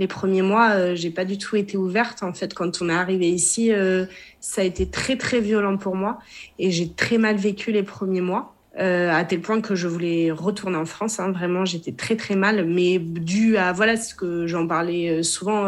[0.00, 2.22] Les premiers mois, euh, j'ai pas du tout été ouverte.
[2.22, 4.06] En fait, quand on est arrivé ici, euh,
[4.40, 6.18] ça a été très très violent pour moi
[6.58, 8.56] et j'ai très mal vécu les premiers mois.
[8.78, 11.20] Euh, à tel point que je voulais retourner en France.
[11.20, 11.32] Hein.
[11.32, 15.64] Vraiment, j'étais très très mal, mais dû à voilà ce que j'en parlais euh, souvent.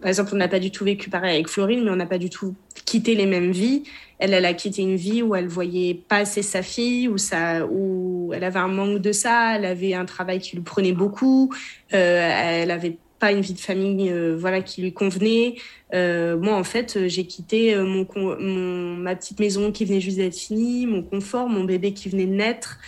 [0.00, 2.18] Par exemple, on n'a pas du tout vécu pareil avec Florine, mais on n'a pas
[2.18, 2.56] du tout
[2.86, 3.84] quitté les mêmes vies.
[4.18, 7.66] Elle, elle a quitté une vie où elle voyait pas assez sa fille, où ça,
[7.70, 9.54] où elle avait un manque de ça.
[9.54, 11.54] Elle avait un travail qui lui prenait beaucoup.
[11.90, 15.54] elle avait pas une vie de famille euh, voilà qui lui convenait.
[15.94, 20.16] Euh, moi, en fait, euh, j'ai quitté mon, mon, ma petite maison qui venait juste
[20.16, 22.78] d'être finie, mon confort, mon bébé qui venait de naître.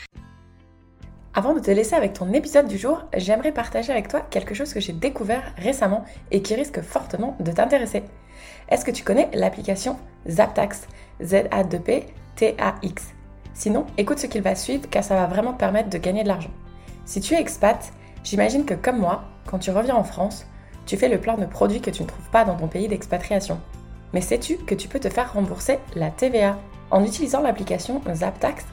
[1.34, 4.74] Avant de te laisser avec ton épisode du jour, j'aimerais partager avec toi quelque chose
[4.74, 8.02] que j'ai découvert récemment et qui risque fortement de t'intéresser.
[8.68, 9.96] Est-ce que tu connais l'application
[10.28, 10.88] Zaptax?
[11.22, 13.14] Z-A-2-P-T-A-X
[13.54, 16.28] Sinon, écoute ce qu'il va suivre car ça va vraiment te permettre de gagner de
[16.28, 16.50] l'argent.
[17.04, 17.92] Si tu es expat,
[18.24, 20.46] J'imagine que comme moi, quand tu reviens en France,
[20.86, 23.60] tu fais le plein de produits que tu ne trouves pas dans ton pays d'expatriation.
[24.12, 26.58] Mais sais-tu que tu peux te faire rembourser la TVA
[26.90, 28.64] En utilisant l'application Zaptax,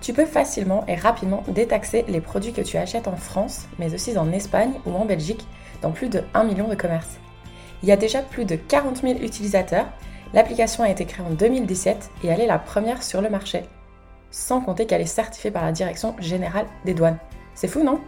[0.00, 4.16] tu peux facilement et rapidement détaxer les produits que tu achètes en France, mais aussi
[4.16, 5.46] en Espagne ou en Belgique,
[5.82, 7.18] dans plus de 1 million de commerces.
[7.82, 9.86] Il y a déjà plus de 40 000 utilisateurs,
[10.34, 13.62] l'application a été créée en 2017 et elle est la première sur le marché.
[14.30, 17.18] Sans compter qu'elle est certifiée par la Direction générale des douanes.
[17.54, 18.00] C'est fou, non?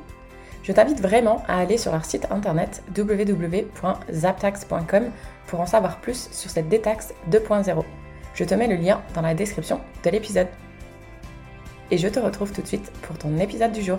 [0.70, 5.10] Je t'invite vraiment à aller sur leur site internet www.zaptax.com
[5.48, 7.82] pour en savoir plus sur cette détaxe 2.0.
[8.34, 10.46] Je te mets le lien dans la description de l'épisode.
[11.90, 13.98] Et je te retrouve tout de suite pour ton épisode du jour.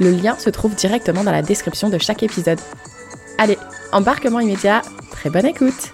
[0.00, 2.60] le lien se trouve directement dans la description de chaque épisode.
[3.38, 3.58] Allez,
[3.92, 5.92] embarquement immédiat, très bonne écoute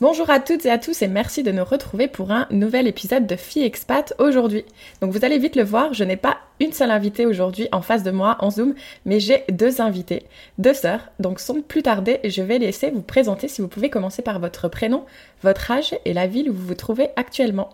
[0.00, 3.24] Bonjour à toutes et à tous et merci de nous retrouver pour un nouvel épisode
[3.24, 4.64] de Fille Expat aujourd'hui.
[5.00, 8.02] Donc vous allez vite le voir, je n'ai pas une seule invitée aujourd'hui en face
[8.02, 8.74] de moi en Zoom,
[9.04, 10.26] mais j'ai deux invités,
[10.58, 11.12] deux sœurs.
[11.20, 14.66] Donc sans plus tarder, je vais laisser vous présenter si vous pouvez commencer par votre
[14.66, 15.04] prénom,
[15.44, 17.70] votre âge et la ville où vous vous trouvez actuellement.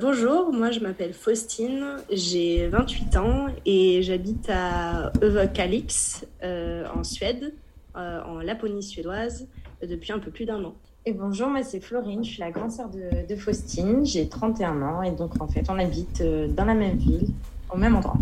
[0.00, 7.52] Bonjour, moi je m'appelle Faustine, j'ai 28 ans et j'habite à Överkalix euh, en Suède,
[7.96, 9.48] euh, en Laponie suédoise,
[9.82, 10.74] depuis un peu plus d'un an.
[11.04, 15.02] Et bonjour, moi c'est Florine, je suis la grande sœur de, Faustine, j'ai 31 ans
[15.02, 17.26] et donc en fait on habite euh, dans la même ville,
[17.68, 18.18] au même endroit.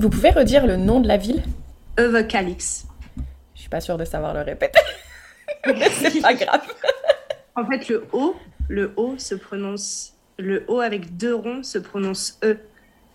[0.00, 1.44] Vous pouvez redire le nom de la ville?
[1.96, 2.88] Överkalix.
[3.54, 4.80] Je suis pas sûre de savoir le répéter.
[5.92, 6.62] c'est pas grave.
[7.54, 8.34] en fait le O,
[8.68, 12.58] le O se prononce le O avec deux ronds se prononce E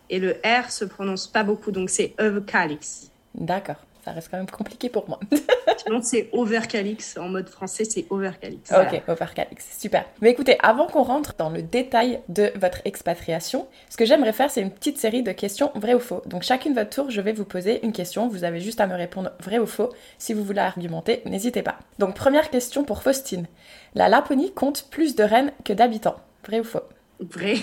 [0.09, 2.15] et le R se prononce pas beaucoup, donc c'est
[2.47, 3.11] Calix.
[3.35, 5.19] D'accord, ça reste quand même compliqué pour moi.
[5.77, 7.17] Sinon, c'est Overcalix.
[7.17, 8.71] En mode français, c'est Overcalix.
[8.71, 10.05] Ok, Overcalix, super.
[10.21, 14.49] Mais écoutez, avant qu'on rentre dans le détail de votre expatriation, ce que j'aimerais faire,
[14.51, 16.21] c'est une petite série de questions vrai ou faux.
[16.25, 18.27] Donc, chacune votre tour, je vais vous poser une question.
[18.27, 19.89] Vous avez juste à me répondre vrai ou faux.
[20.17, 21.79] Si vous voulez argumenter, n'hésitez pas.
[21.97, 23.45] Donc, première question pour Faustine.
[23.95, 26.17] La Laponie compte plus de reines que d'habitants.
[26.45, 26.83] Vrai ou faux?
[27.19, 27.55] Vrai.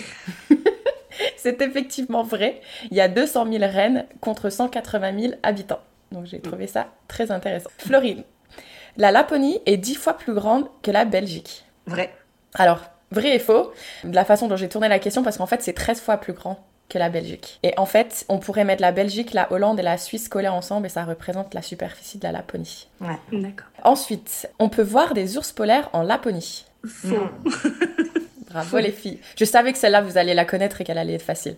[1.37, 2.61] c'est effectivement vrai.
[2.91, 5.81] Il y a 200 000 reines contre 180 000 habitants.
[6.13, 7.71] Donc j'ai trouvé ça très intéressant.
[7.79, 8.25] Florine,
[8.97, 11.65] la Laponie est 10 fois plus grande que la Belgique.
[11.87, 12.15] Vrai.
[12.55, 12.81] Alors,
[13.11, 13.73] vrai et faux,
[14.05, 16.33] de la façon dont j'ai tourné la question, parce qu'en fait c'est 13 fois plus
[16.33, 17.59] grand que la Belgique.
[17.65, 20.87] Et en fait, on pourrait mettre la Belgique, la Hollande et la Suisse collées ensemble
[20.87, 22.87] et ça représente la superficie de la Laponie.
[23.01, 23.67] Ouais, d'accord.
[23.83, 26.65] Ensuite, on peut voir des ours polaires en Laponie.
[26.87, 27.29] Faux.
[28.51, 29.21] Bravo les filles.
[29.39, 31.57] Je savais que celle-là, vous allez la connaître et qu'elle allait être facile.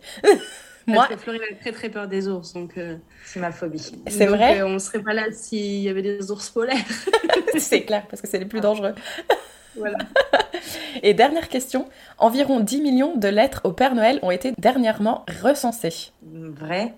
[0.86, 3.92] Moi, Florine a très très peur des ours, donc euh, c'est ma phobie.
[4.06, 4.60] C'est vrai.
[4.60, 6.76] Euh, on serait pas là s'il y avait des ours polaires.
[7.58, 8.94] c'est clair, parce que c'est les plus dangereux.
[9.76, 9.98] voilà.
[11.02, 16.12] Et dernière question, environ 10 millions de lettres au Père Noël ont été dernièrement recensées.
[16.22, 16.94] Vrai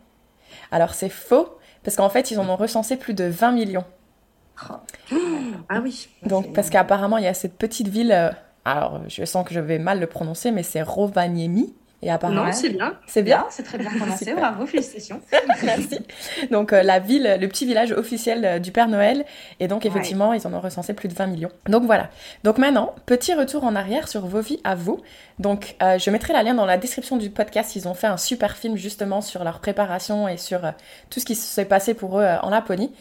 [0.70, 3.84] Alors c'est faux, parce qu'en fait, ils en ont recensé plus de 20 millions.
[5.68, 6.08] Ah oui.
[6.22, 8.30] Donc, parce qu'apparemment, il y a cette petite ville, euh,
[8.70, 11.74] alors je sens que je vais mal le prononcer, mais c'est Rovaniemi.
[12.02, 12.94] Et apparemment, non, c'est bien.
[13.06, 14.32] C'est bien, c'est très bien prononcé.
[14.32, 15.20] Bravo, félicitations.
[15.62, 15.98] Merci.
[16.50, 19.26] Donc euh, la ville, le petit village officiel euh, du Père Noël,
[19.58, 21.50] et donc effectivement, ils en ont recensé plus de 20 millions.
[21.68, 22.08] Donc voilà.
[22.42, 25.00] Donc maintenant, petit retour en arrière sur vos vies à vous.
[25.38, 27.76] Donc euh, je mettrai la lien dans la description du podcast.
[27.76, 30.60] Ils ont fait un super film justement sur leur préparation et sur
[31.10, 32.92] tout ce qui s'est passé pour eux en Laponie.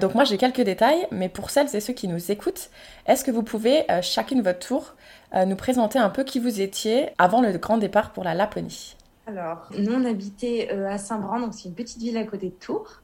[0.00, 2.70] donc moi j'ai quelques détails, mais pour celles et ceux qui nous écoutent,
[3.06, 4.94] est-ce que vous pouvez chacune votre tour
[5.34, 8.96] nous présenter un peu qui vous étiez avant le grand départ pour la Laponie.
[9.28, 12.54] Alors, nous, on habitait euh, à Saint-Bran, donc c'est une petite ville à côté de
[12.54, 13.02] Tours.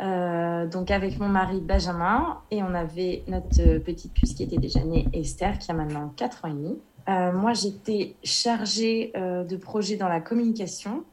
[0.00, 4.58] Euh, donc avec mon mari Benjamin et on avait notre euh, petite puce qui était
[4.58, 6.78] déjà née Esther qui a maintenant 4 ans et demi.
[7.06, 11.04] moi j'étais chargée de projet dans la communication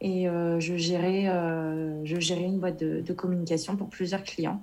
[0.00, 1.24] et je, gérais,
[2.04, 4.60] je gérais une boîte de, de, communication pour plusieurs clients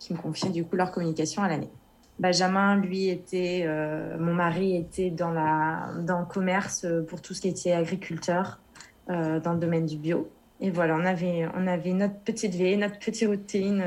[0.00, 1.70] qui me confiaient du coup leur communication à l'année.
[2.18, 7.34] Benjamin, lui, était, euh, mon mari était dans, la, dans le commerce euh, pour tout
[7.34, 8.60] ce qui était agriculteur
[9.10, 10.30] euh, dans le domaine du bio.
[10.60, 13.82] Et voilà, on avait, on avait notre petite vie, notre petite routine,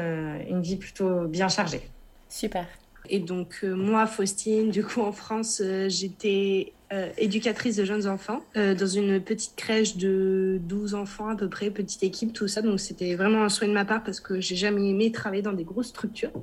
[0.50, 1.82] une vie plutôt bien chargée.
[2.28, 2.68] Super.
[3.10, 6.74] Et donc, moi, Faustine, du coup, en France, j'étais
[7.18, 12.04] éducatrice de jeunes enfants dans une petite crèche de 12 enfants à peu près, petite
[12.04, 12.62] équipe, tout ça.
[12.62, 15.54] Donc, c'était vraiment un soin de ma part parce que j'ai jamais aimé travailler dans
[15.54, 16.34] des grosses structures.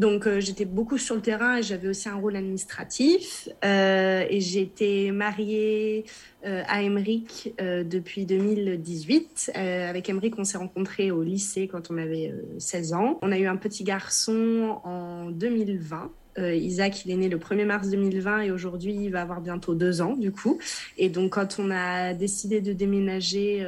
[0.00, 3.50] Donc euh, j'étais beaucoup sur le terrain et j'avais aussi un rôle administratif.
[3.62, 6.06] Euh, et j'étais mariée
[6.46, 9.52] euh, à Emeric depuis 2018.
[9.54, 13.18] avec Emeric, on s'est rencontrés au lycée quand on avait 16 ans.
[13.20, 16.10] On a eu un petit garçon en 2020.
[16.38, 20.00] Isaac, il est né le 1er mars 2020 et aujourd'hui, il va avoir bientôt deux
[20.00, 20.58] ans, du coup.
[20.96, 23.66] Et donc, quand on a décidé de déménager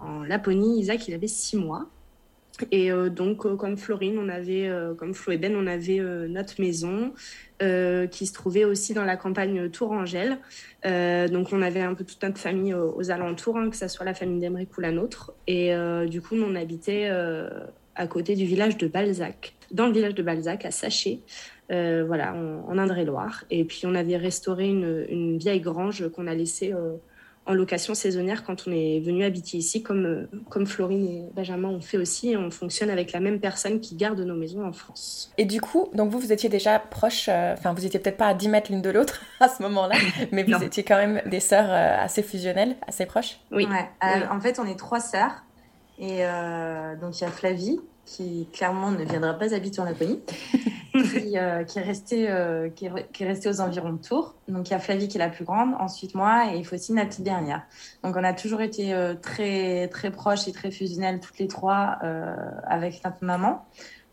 [0.00, 1.88] en Laponie, Isaac, il avait six mois.
[2.70, 5.98] Et euh, donc, euh, comme Florine, on avait, euh, comme Flo et Ben, on avait
[6.28, 7.12] notre maison
[7.58, 10.38] qui se trouvait aussi dans la campagne Tourangelle.
[10.84, 14.12] donc, on avait un peu toute notre famille aux, alentours, hein, que ce soit la
[14.12, 15.32] famille d'Emeric ou la nôtre.
[15.46, 15.72] Et
[16.06, 20.66] du coup, on habitait à côté du village de Balzac, dans le village de Balzac,
[20.66, 21.20] à Saché.
[21.70, 23.44] voilà, en, Indre-et-Loire.
[23.50, 26.74] Et puis, on avait restauré une, une vieille grange qu'on a laissée
[27.46, 31.68] en location saisonnière quand on est venu habiter ici, comme, euh, comme Florine et Benjamin
[31.68, 32.32] ont fait aussi.
[32.32, 35.32] Et on fonctionne avec la même personne qui garde nos maisons en France.
[35.38, 38.28] Et du coup, donc vous, vous étiez déjà proches, euh, enfin, vous étiez peut-être pas
[38.28, 39.96] à 10 mètres l'une de l'autre à ce moment-là,
[40.32, 43.38] mais vous étiez quand même des sœurs euh, assez fusionnelles, assez proches.
[43.52, 43.66] Oui.
[44.02, 45.42] En fait, on est trois sœurs.
[45.98, 46.18] Et
[47.00, 50.20] donc, il y a Flavie, qui clairement ne viendra pas habiter en Laponie,
[51.02, 54.34] qui, euh, qui, est restée, euh, qui, est, aux environs de Tours.
[54.48, 57.06] Donc il y a Flavie qui est la plus grande, ensuite moi et Faucine la
[57.06, 57.62] petite dernière.
[58.02, 61.98] Donc on a toujours été euh, très, très proches et très fusionnelles toutes les trois
[62.64, 63.64] avec notre maman.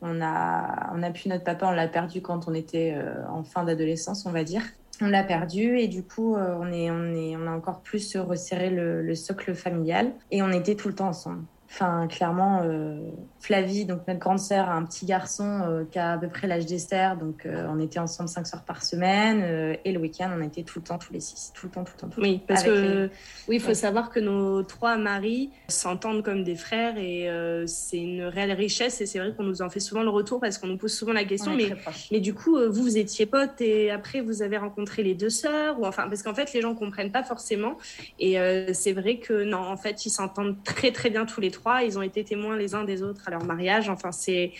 [0.02, 2.96] On a, on a pu notre papa, on l'a perdu quand on était
[3.30, 4.64] en fin d'adolescence, on va dire.
[5.02, 8.70] On l'a perdu et du coup, on, est, on, est, on a encore plus resserré
[8.70, 11.44] le socle familial et on était tout le temps ensemble.
[11.74, 13.00] Enfin, clairement, euh,
[13.40, 16.46] Flavie, donc notre grande sœur, a un petit garçon euh, qui a à peu près
[16.46, 17.18] l'âge d'Esther.
[17.18, 19.42] Donc, euh, on était ensemble cinq soirs par semaine.
[19.84, 21.52] et le week-end, on était tout le temps, tous les six.
[21.56, 23.10] Tout le temps, tout le temps, tout le oui, Parce que,
[23.48, 26.96] Oui, il faut savoir que nos trois maris s'entendent comme des frères.
[27.00, 27.28] Et
[27.66, 29.02] c'est une réelle richesse.
[29.02, 31.14] Et c'est vrai qu'on nous en fait souvent le retour parce qu'on nous pose souvent
[31.14, 31.56] la question.
[31.56, 31.76] Mais,
[32.12, 35.80] mais du coup, vous, vous étiez potes et après, vous avez rencontré les deux sœurs
[35.80, 37.80] ou enfin, Parce qu'en fait, les gens ne comprennent pas forcément.
[38.20, 38.38] Et
[38.74, 41.98] c'est vrai que non, en fait, ils s'entendent très, très bien tous les trois ils
[41.98, 43.90] ont été témoins les uns des autres à leur mariage.
[43.90, 44.52] Enfin, c'est,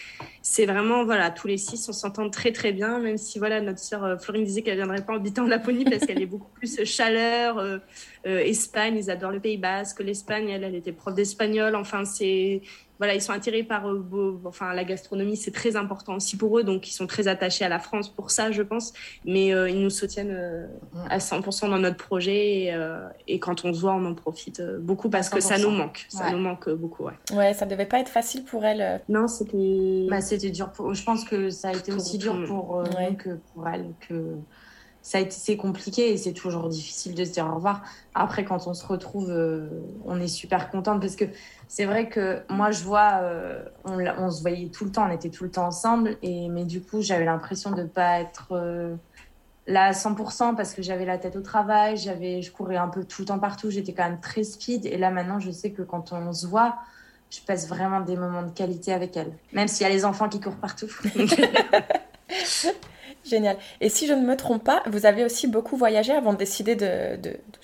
[0.42, 3.80] c'est vraiment, voilà, tous les six, on s'entend très, très bien, même si, voilà, notre
[3.80, 6.84] sœur euh, Florine disait qu'elle viendrait pas habiter en Laponie parce qu'elle est beaucoup plus
[6.86, 7.78] chaleur, euh,
[8.26, 11.76] Espagne, ils adorent le Pays Basque, l'Espagne, elle, elle était prof d'espagnol.
[11.76, 12.62] Enfin, c'est,
[13.00, 16.64] voilà, ils sont attirés par euh, enfin, la gastronomie, c'est très important aussi pour eux,
[16.64, 18.94] donc ils sont très attachés à la France pour ça, je pense.
[19.26, 20.68] Mais euh, ils nous soutiennent euh,
[21.10, 22.74] à 100% dans notre projet
[23.28, 26.06] et, quand on se voit, on en profite beaucoup parce que ça nous manque.
[26.08, 27.14] Ça nous manque beaucoup, ouais.
[27.34, 29.02] Ouais, ça devait pas être facile pour elle.
[29.10, 30.08] Non, c'était.
[30.10, 30.72] Bah, c'était dur.
[30.72, 30.94] Pour...
[30.94, 33.88] Je pense que ça a été aussi dur pour nous que pour elle.
[34.08, 34.38] Que
[35.04, 37.84] ça a été c'est compliqué et c'est toujours difficile de se dire au revoir.
[38.16, 39.68] Après, quand on se retrouve, euh,
[40.06, 41.26] on est super contente parce que
[41.68, 45.12] c'est vrai que moi, je vois, euh, on, on, se voyait tout le temps, on
[45.12, 48.54] était tout le temps ensemble, et mais du coup, j'avais l'impression de ne pas être
[48.54, 48.96] euh,
[49.68, 53.04] là à 100% parce que j'avais la tête au travail, j'avais, je courais un peu
[53.04, 55.82] tout le temps partout, j'étais quand même très speed, et là maintenant, je sais que
[55.82, 56.78] quand on se voit,
[57.30, 60.30] je passe vraiment des moments de qualité avec elle, même s'il y a les enfants
[60.30, 60.88] qui courent partout.
[63.26, 63.58] Génial.
[63.82, 66.76] Et si je ne me trompe pas, vous avez aussi beaucoup voyagé avant de décider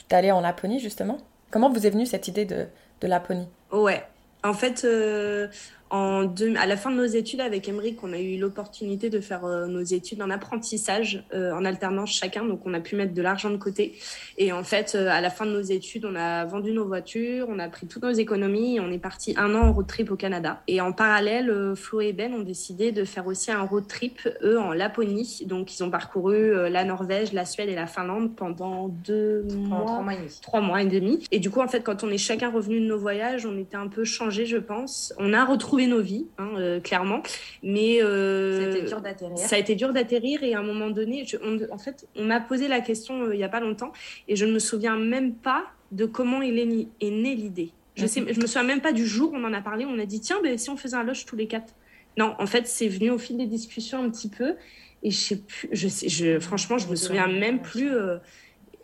[0.09, 1.17] d'aller en Laponie, justement?
[1.51, 2.67] Comment vous est venue cette idée de,
[3.01, 3.47] de Laponie?
[3.71, 4.03] Ouais.
[4.43, 5.47] En fait, euh,
[5.91, 9.67] à la fin de nos études avec Emeric, on a eu l'opportunité de faire euh,
[9.67, 13.49] nos études en apprentissage, euh, en alternance chacun, donc on a pu mettre de l'argent
[13.49, 13.97] de côté.
[14.37, 17.47] Et en fait, euh, à la fin de nos études, on a vendu nos voitures,
[17.49, 20.11] on a pris toutes nos économies, et on est parti un an en road trip
[20.11, 20.61] au Canada.
[20.67, 24.59] Et en parallèle, Flo et Ben ont décidé de faire aussi un road trip, eux,
[24.59, 25.43] en Laponie.
[25.45, 30.01] Donc ils ont parcouru la Norvège, la Suède et la Finlande pendant deux mois, trois
[30.01, 30.39] mois, et demi.
[30.41, 31.23] trois mois et demi.
[31.31, 33.77] Et du coup, en fait, quand on est chacun revenu de nos voyages, on était
[33.77, 35.13] un peu changé, je pense.
[35.17, 37.21] On a retrouvé nos vies, hein, euh, clairement.
[37.63, 39.37] Mais euh, ça a été dur d'atterrir.
[39.37, 41.25] Ça a été dur d'atterrir et à un moment donné,
[41.71, 43.91] en fait, on m'a posé la question euh, il n'y a pas longtemps
[44.27, 47.71] et je ne me souviens même pas de comment il est, née l'idée.
[47.95, 49.85] Je sais, je me souviens même pas du jour où on en a parlé.
[49.85, 51.73] On a dit tiens, ben, si on faisait un loge tous les quatre.
[52.17, 54.55] Non, en fait, c'est venu au fil des discussions un petit peu.
[55.01, 57.91] Et je sais plus, je sais, je, franchement, je me souviens même plus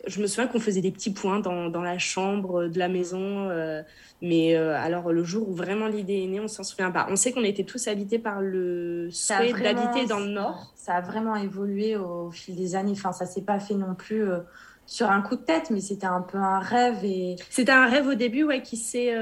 [0.06, 3.48] je me souviens qu'on faisait des petits points dans, dans, la chambre de la maison.
[3.50, 3.82] Euh,
[4.22, 7.06] mais euh, alors, le jour où vraiment l'idée est née, on s'en souvient pas.
[7.10, 10.72] On sait qu'on était tous habités par le souhait d'habiter dans le Nord.
[10.76, 12.92] Ça a vraiment évolué au fil des années.
[12.92, 14.38] Enfin, ça s'est pas fait non plus euh,
[14.86, 17.04] sur un coup de tête, mais c'était un peu un rêve.
[17.04, 19.12] et C'était un rêve au début ouais, qui s'est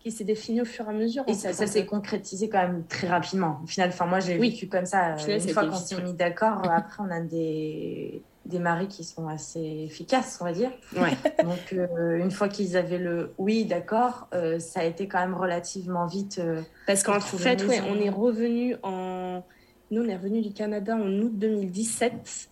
[0.00, 1.24] qui s'est défini au fur et à mesure.
[1.26, 3.60] Et ça, s'est concrétisé quand même très rapidement.
[3.64, 5.16] Au final, enfin, moi, j'ai vécu comme ça.
[5.26, 9.84] Une fois qu'on s'est mis d'accord, après, on a des des maris qui sont assez
[9.86, 10.70] efficaces, on va dire.
[10.96, 11.16] Ouais.
[11.44, 15.34] Donc, euh, une fois qu'ils avaient le oui, d'accord, euh, ça a été quand même
[15.34, 16.38] relativement vite.
[16.38, 19.42] Euh, Parce qu'en fait, ouais, on est revenu en.
[19.90, 22.48] Nous, on est revenu du Canada en août 2017.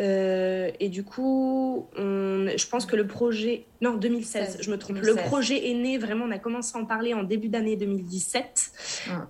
[0.00, 4.98] Euh, et du coup, on, je pense que le projet, non 2016, je me trompe.
[4.98, 6.24] Le projet est né vraiment.
[6.24, 8.72] On a commencé à en parler en début d'année 2017,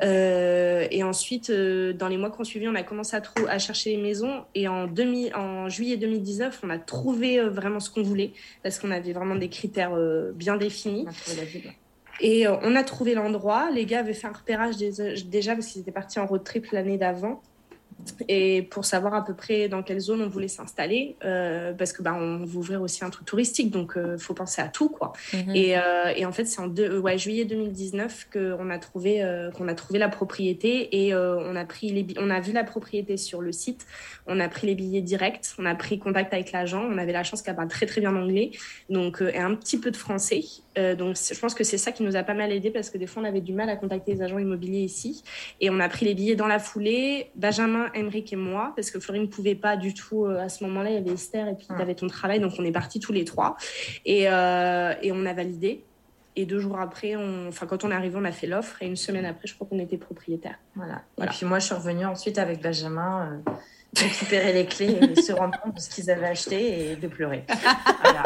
[0.02, 3.58] euh, et ensuite, euh, dans les mois qui ont suivi, on a commencé à, à
[3.58, 4.44] chercher les maisons.
[4.54, 4.88] Et en,
[5.34, 9.48] en juillet 2019, on a trouvé vraiment ce qu'on voulait parce qu'on avait vraiment des
[9.48, 9.96] critères
[10.34, 11.06] bien définis.
[12.22, 13.70] Et on a trouvé l'endroit.
[13.72, 16.98] Les gars avaient fait un repérage déjà parce qu'ils étaient partis en road trip l'année
[16.98, 17.40] d'avant
[18.28, 22.02] et pour savoir à peu près dans quelle zone on voulait s'installer, euh, parce que
[22.02, 24.88] bah, on veut ouvrir aussi un truc touristique, donc il euh, faut penser à tout
[24.88, 25.12] quoi.
[25.32, 25.54] Mhm.
[25.54, 29.24] et, euh, et, en fait, c'est en ouais, juillet 2019 qu'on a trouvé
[29.56, 33.16] qu'on a trouvé la propriété et on a pris les on a vu la propriété
[33.16, 33.86] sur le site,
[34.26, 37.24] on a pris les billets directs, on a pris contact avec l'agent, on avait la
[37.24, 38.50] chance qu'elle parle très très bien anglais,
[38.88, 40.42] donc et un petit peu de français.
[40.76, 43.06] Donc je pense que c'est ça qui nous a pas mal aidé parce que des
[43.06, 45.22] fois on avait du mal à contacter les agents immobiliers ici
[45.60, 47.30] et on a pris les billets dans la foulée.
[47.34, 50.64] Benjamin Emric et moi, parce que Florine ne pouvait pas du tout euh, à ce
[50.64, 50.90] moment-là.
[50.90, 53.12] Il y avait Esther et puis tu avais ton travail, donc on est partis tous
[53.12, 53.56] les trois.
[54.04, 55.84] Et, euh, et on a validé.
[56.36, 57.48] Et deux jours après, on...
[57.48, 58.82] enfin, quand on est arrivé, on a fait l'offre.
[58.82, 60.58] Et une semaine après, je crois qu'on était propriétaire.
[60.76, 61.02] Voilà.
[61.20, 63.42] Et puis moi, je suis revenue ensuite avec Benjamin.
[63.46, 63.52] Euh,
[63.96, 67.44] récupérer les clés et se rendre compte de ce qu'ils avaient acheté et de pleurer.
[68.02, 68.22] Voilà.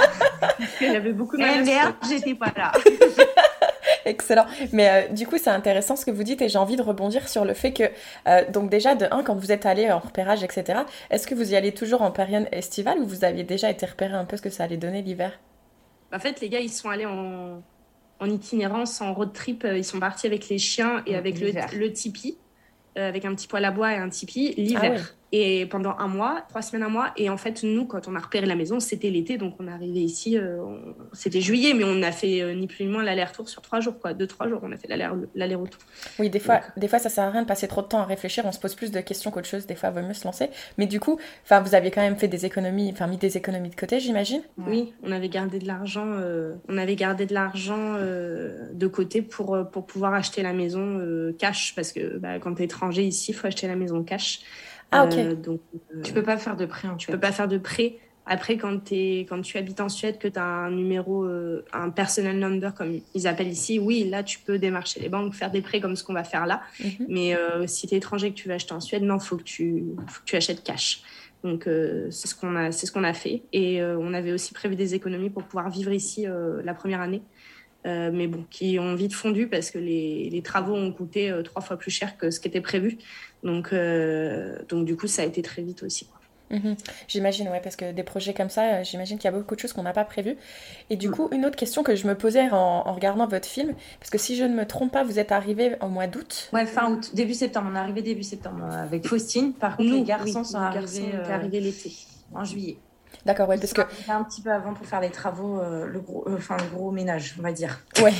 [0.80, 2.72] Il y avait beaucoup de eh merde, j'étais pas là.
[4.04, 4.44] Excellent.
[4.72, 7.28] Mais euh, du coup, c'est intéressant ce que vous dites et j'ai envie de rebondir
[7.28, 7.84] sur le fait que,
[8.28, 10.80] euh, donc déjà, de un, quand vous êtes allé en repérage, etc.,
[11.10, 14.12] est-ce que vous y allez toujours en période estivale ou vous aviez déjà été repéré
[14.12, 15.38] un peu ce que ça allait donner l'hiver?
[16.12, 17.62] En fait, les gars, ils sont allés en,
[18.20, 19.64] en itinérance, en road trip.
[19.64, 22.36] Euh, ils sont partis avec les chiens et avec le, le tipi,
[22.96, 25.14] avec un petit poêle à bois et un tipi, l'hiver.
[25.14, 27.12] Ah et pendant un mois, trois semaines, un mois.
[27.16, 29.72] Et en fait, nous, quand on a repéré la maison, c'était l'été, donc on est
[29.72, 30.62] arrivé ici, euh,
[31.12, 33.98] c'était juillet, mais on a fait euh, ni plus ni moins l'aller-retour sur trois jours,
[33.98, 34.14] quoi.
[34.14, 35.80] Deux, trois jours, on a fait l'aller-retour.
[36.20, 38.04] Oui, des fois, des fois, ça sert à rien de passer trop de temps à
[38.04, 40.24] réfléchir, on se pose plus de questions qu'autre chose, des fois, il vaut mieux se
[40.24, 40.50] lancer.
[40.78, 41.18] Mais du coup,
[41.50, 44.92] vous aviez quand même fait des économies, enfin, mis des économies de côté, j'imagine Oui,
[45.02, 49.84] on avait gardé de l'argent, euh, on avait gardé de l'argent de côté pour, pour
[49.84, 53.48] pouvoir acheter la maison cash, parce que bah, quand tu es étranger ici, il faut
[53.48, 54.38] acheter la maison cash.
[54.90, 55.14] Ah, ok.
[55.14, 55.60] Euh, donc,
[56.02, 56.88] tu peux pas faire de prêt.
[56.98, 57.98] Tu peux pas faire de prêt.
[58.26, 61.90] Après, quand, es, quand tu habites en Suède, que tu as un numéro, euh, un
[61.90, 65.60] personal number, comme ils appellent ici, oui, là, tu peux démarcher les banques, faire des
[65.60, 66.62] prêts comme ce qu'on va faire là.
[66.82, 67.06] Mhm.
[67.08, 69.36] Mais euh, si tu es étranger que tu veux acheter en Suède, non, il faut,
[69.36, 71.02] que tu, faut que tu achètes cash.
[71.42, 71.68] Donc,
[72.08, 73.42] c'est ce qu'on a, ce qu'on a fait.
[73.52, 76.26] Et on avait aussi prévu des économies pour pouvoir vivre ici
[76.64, 77.20] la première année.
[77.86, 81.42] Euh, mais bon, qui ont vite fondu parce que les, les travaux ont coûté euh,
[81.42, 82.98] trois fois plus cher que ce qui était prévu.
[83.42, 86.08] Donc, euh, donc du coup, ça a été très vite aussi.
[86.50, 86.76] Mhm.
[87.08, 89.72] J'imagine, ouais, parce que des projets comme ça, j'imagine qu'il y a beaucoup de choses
[89.72, 90.36] qu'on n'a pas prévues.
[90.88, 91.12] Et du mm.
[91.12, 94.36] coup, une autre question que je me posais en, regardant votre film, parce que si
[94.36, 96.50] je ne me trompe pas, vous êtes arrivé au mois d'août.
[96.52, 97.68] Ouais, fin août, début septembre.
[97.72, 99.52] On est arrivé début septembre avec Faustine.
[99.52, 101.92] Par contre, les garçons sont arrivés, arrivés l'été,
[102.34, 102.78] en juillet.
[103.24, 103.82] D'accord, ouais, parce que.
[104.08, 106.90] Un petit peu avant pour faire les travaux, euh, le, gros, euh, enfin, le gros
[106.90, 107.80] ménage, on va dire.
[108.02, 108.12] Ouais.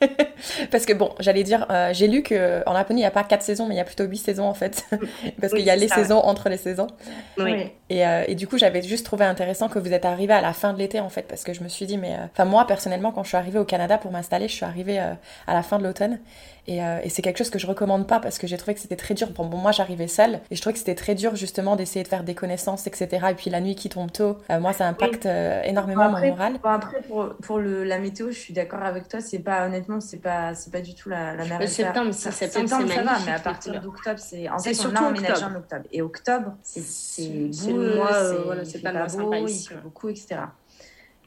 [0.70, 3.42] parce que bon, j'allais dire, euh, j'ai lu qu'en Laponie, il n'y a pas quatre
[3.42, 4.84] saisons, mais il y a plutôt huit saisons en fait.
[5.40, 6.88] parce qu'il y a les saisons entre les saisons.
[7.38, 7.70] Oui.
[7.90, 10.74] Et, et, du coup, j'avais juste trouvé intéressant que vous êtes arrivé à la fin
[10.74, 12.14] de l'été en fait, parce que je me suis dit, mais.
[12.32, 15.54] Enfin, moi, personnellement, quand je suis arrivée au Canada pour m'installer, je suis arrivée à
[15.54, 16.18] la fin de l'automne.
[16.66, 18.96] Et, et c'est quelque chose que je recommande pas parce que j'ai trouvé que c'était
[18.96, 19.28] très dur.
[19.30, 22.08] Bon, bon moi, j'arrivais seule et je trouvais que c'était très dur justement d'essayer de
[22.08, 23.28] faire des connaissances, etc.
[23.30, 26.58] Et puis la nuit qui tombe tôt, euh, moi, ça impacte euh, énormément mon moral.
[26.64, 29.20] après, pour, pour le, la météo, je suis d'accord avec toi.
[29.20, 31.68] C'est pas, honnêtement, c'est pas, c'est pas du tout la, la mer.
[31.68, 34.48] Septembre, c'est septembre, septembre ça va, mais à partir d'octobre, c'est.
[34.48, 35.84] En fait, on a emménagé en octobre.
[35.92, 37.50] Et octobre, c'est
[38.44, 40.40] voilà, c'est pas, beau, il fait beaucoup, etc.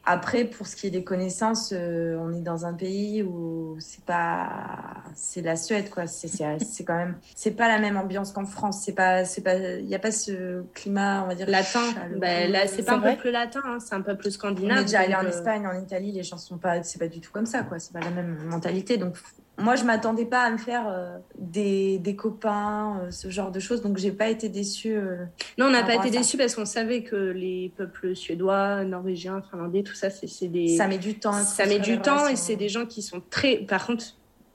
[0.04, 4.04] Après, pour ce qui est des connaissances, euh, on est dans un pays où c'est
[4.04, 6.08] pas, c'est la Suède quoi.
[6.08, 6.28] C'est
[6.58, 8.82] c'est quand même, c'est pas la même ambiance qu'en France.
[8.84, 11.82] C'est pas, c'est pas, il y a pas ce climat, on va dire latin.
[12.16, 14.78] Bah, là, c'est pas un peuple latin, hein, c'est un peuple scandinave.
[14.78, 17.08] On est déjà allé en euh, Espagne, en Italie, les gens sont pas, c'est pas
[17.08, 17.78] du tout comme ça quoi.
[17.78, 18.96] C'est pas la même mentalité.
[18.96, 19.16] Donc
[19.58, 23.60] moi, je m'attendais pas à me faire euh, des, des, copains, euh, ce genre de
[23.60, 24.96] choses, donc j'ai pas été déçue.
[24.96, 25.24] Euh,
[25.58, 29.82] non, on n'a pas été déçus parce qu'on savait que les peuples suédois, norvégiens, finlandais,
[29.82, 30.76] tout ça, c'est des.
[30.76, 31.32] Ça met du temps.
[31.32, 33.58] Ça met du temps et c'est des gens qui sont très.
[33.58, 34.04] Par contre,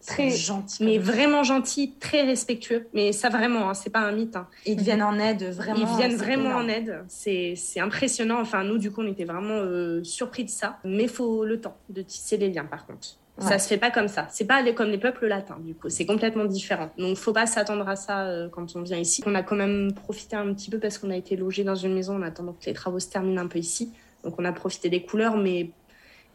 [0.06, 0.84] très gentils.
[0.84, 2.88] Mais vraiment gentils, très respectueux.
[2.94, 4.36] Mais ça, vraiment, hein, c'est pas un mythe.
[4.36, 4.48] Hein.
[4.66, 5.80] Ils viennent en aide, vraiment.
[5.80, 7.04] Ils viennent vraiment en aide.
[7.08, 8.42] C'est impressionnant.
[8.42, 9.62] Enfin, nous, du coup, on était vraiment
[10.04, 10.80] surpris de ça.
[10.84, 13.20] Mais il faut le temps de tisser les liens, par contre.
[13.40, 14.28] Ça se fait pas comme ça.
[14.32, 15.90] C'est pas comme les peuples latins, du coup.
[15.90, 16.90] C'est complètement différent.
[16.98, 19.24] Donc, faut pas s'attendre à ça euh, quand on vient ici.
[19.26, 21.94] On a quand même profité un petit peu parce qu'on a été logé dans une
[21.94, 23.94] maison en attendant que les travaux se terminent un peu ici.
[24.24, 25.70] Donc, on a profité des couleurs, mais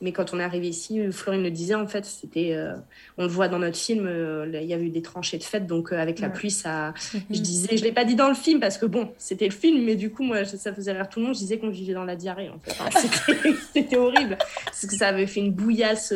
[0.02, 2.75] mais quand on est arrivé ici, Florine le disait, en fait, c'était, euh,
[3.18, 5.66] on le voit dans notre film, euh, il y a eu des tranchées de fête,
[5.66, 6.92] donc euh, avec la pluie, ça,
[7.30, 9.85] je disais, je l'ai pas dit dans le film parce que bon, c'était le film,
[9.85, 11.35] mais du coup, moi, ça faisait rire tout le monde.
[11.35, 12.99] Je disais qu'on vivait dans la diarrhée, en fait.
[13.73, 16.12] c'était horrible parce que ça avait fait une bouillasse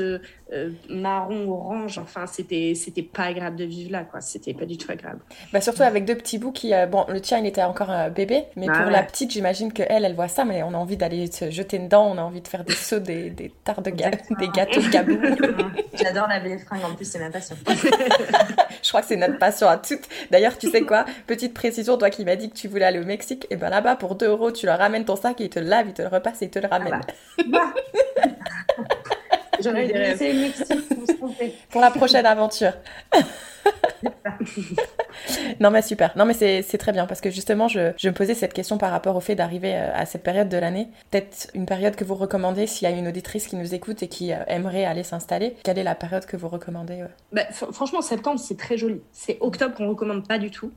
[0.88, 1.98] marron orange.
[1.98, 4.20] Enfin, c'était, c'était pas agréable de vivre là, quoi.
[4.20, 5.20] C'était pas du tout agréable.
[5.52, 8.44] Bah surtout avec deux petits bouts qui, bon, le tien, il était encore un bébé,
[8.56, 10.96] mais bah pour la petite, j'imagine que elle, elle voit ça, mais on a envie
[10.96, 13.52] d'aller se jeter dedans, on a envie de faire des sauts, des, des
[13.82, 15.18] de des gâteaux de gabou.
[15.94, 17.56] J'adore laver les fringues, en plus, c'est ma passion.
[18.82, 20.04] je crois que c'est notre passion à toutes.
[20.30, 21.04] D'ailleurs, tu sais quoi?
[21.26, 23.70] Petite précision, toi qui m'as dit que tu voulais aller au Mexique, et eh ben
[23.70, 25.94] là-bas, pour 2 euros, tu leur ramènes ton sac et ils te le lavent, ils
[25.94, 27.00] te le repassent et ils te le ramènent.
[27.38, 27.74] Ah bah.
[29.62, 30.66] J'aurais le Mexique
[31.70, 32.72] pour la prochaine aventure.
[35.60, 38.34] non mais super, non mais c'est très bien parce que justement je, je, me posais
[38.34, 40.88] cette question par rapport au fait d'arriver euh, à cette période de l'année.
[41.10, 44.08] Peut-être une période que vous recommandez s'il y a une auditrice qui nous écoute et
[44.08, 45.56] qui euh, aimerait aller s'installer.
[45.64, 49.00] Quelle est la période que vous recommandez bah, Franchement septembre c'est très joli.
[49.12, 50.72] C'est octobre qu'on recommande pas du tout.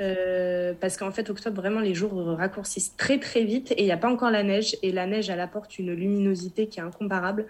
[0.00, 3.92] Euh, parce qu'en fait octobre vraiment les jours raccourcissent très très vite et il n'y
[3.92, 7.46] a pas encore la neige et la neige elle apporte une luminosité qui est incomparable.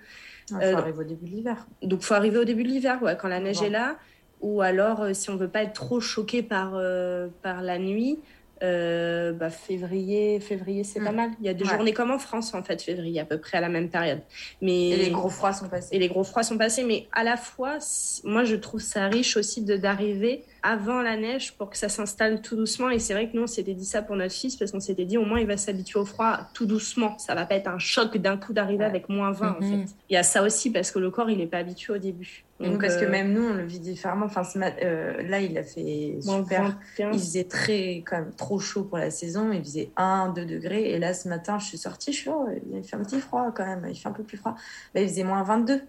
[0.51, 1.67] Il faut arriver au début de l'hiver.
[1.83, 3.97] Donc, faut arriver au début de l'hiver, ouais, quand la neige est là.
[4.41, 8.19] Ou alors, euh, si on veut pas être trop choqué par, euh, par la nuit,
[8.63, 11.17] euh, bah, février, février c'est pas mm.
[11.17, 11.31] mal.
[11.41, 13.61] Il y a des journées comme en France, en fait, février, à peu près à
[13.61, 14.21] la même période.
[14.61, 14.91] Mais...
[14.91, 15.95] Et les gros froids sont passés.
[15.95, 17.79] Et les gros froids sont passés, mais à la fois,
[18.25, 22.57] moi, je trouve ça riche aussi d'arriver avant la neige pour que ça s'installe tout
[22.57, 22.91] doucement.
[22.91, 25.05] Et c'est vrai que nous, on s'était dit ça pour notre fils parce qu'on s'était
[25.05, 27.17] dit au moins il va s'habituer au froid tout doucement.
[27.19, 29.87] Ça va pas être un choc d'un coup d'arriver avec moins 20 en fait.
[30.11, 32.45] Il y a ça aussi parce que le corps il n'est pas habitué au début.
[32.59, 34.27] Donc, parce que euh, même nous, on le vit différemment.
[34.27, 34.43] Enfin,
[34.83, 36.79] euh, là, il a fait super.
[36.99, 39.53] Il faisait très, quand même, trop chaud pour la saison.
[39.53, 40.91] Il faisait 1, 2 degrés.
[40.91, 43.53] Et là, ce matin, je suis sortie, je suis, oh, il fait un petit froid
[43.55, 43.87] quand même.
[43.91, 44.55] Il fait un peu plus froid.
[44.95, 45.83] Là, il faisait moins 22.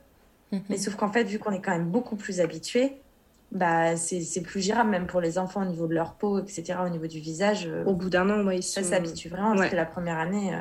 [0.51, 0.61] Mm-hmm.
[0.67, 2.97] Mais sauf qu'en fait, vu qu'on est quand même beaucoup plus habitué,
[3.51, 6.89] bah, c'est plus gérable, même pour les enfants au niveau de leur peau, etc., au
[6.89, 7.67] niveau du visage.
[7.67, 10.53] Euh, au bout d'un an, moi, ils Ça s'habitue vraiment, parce que la première année,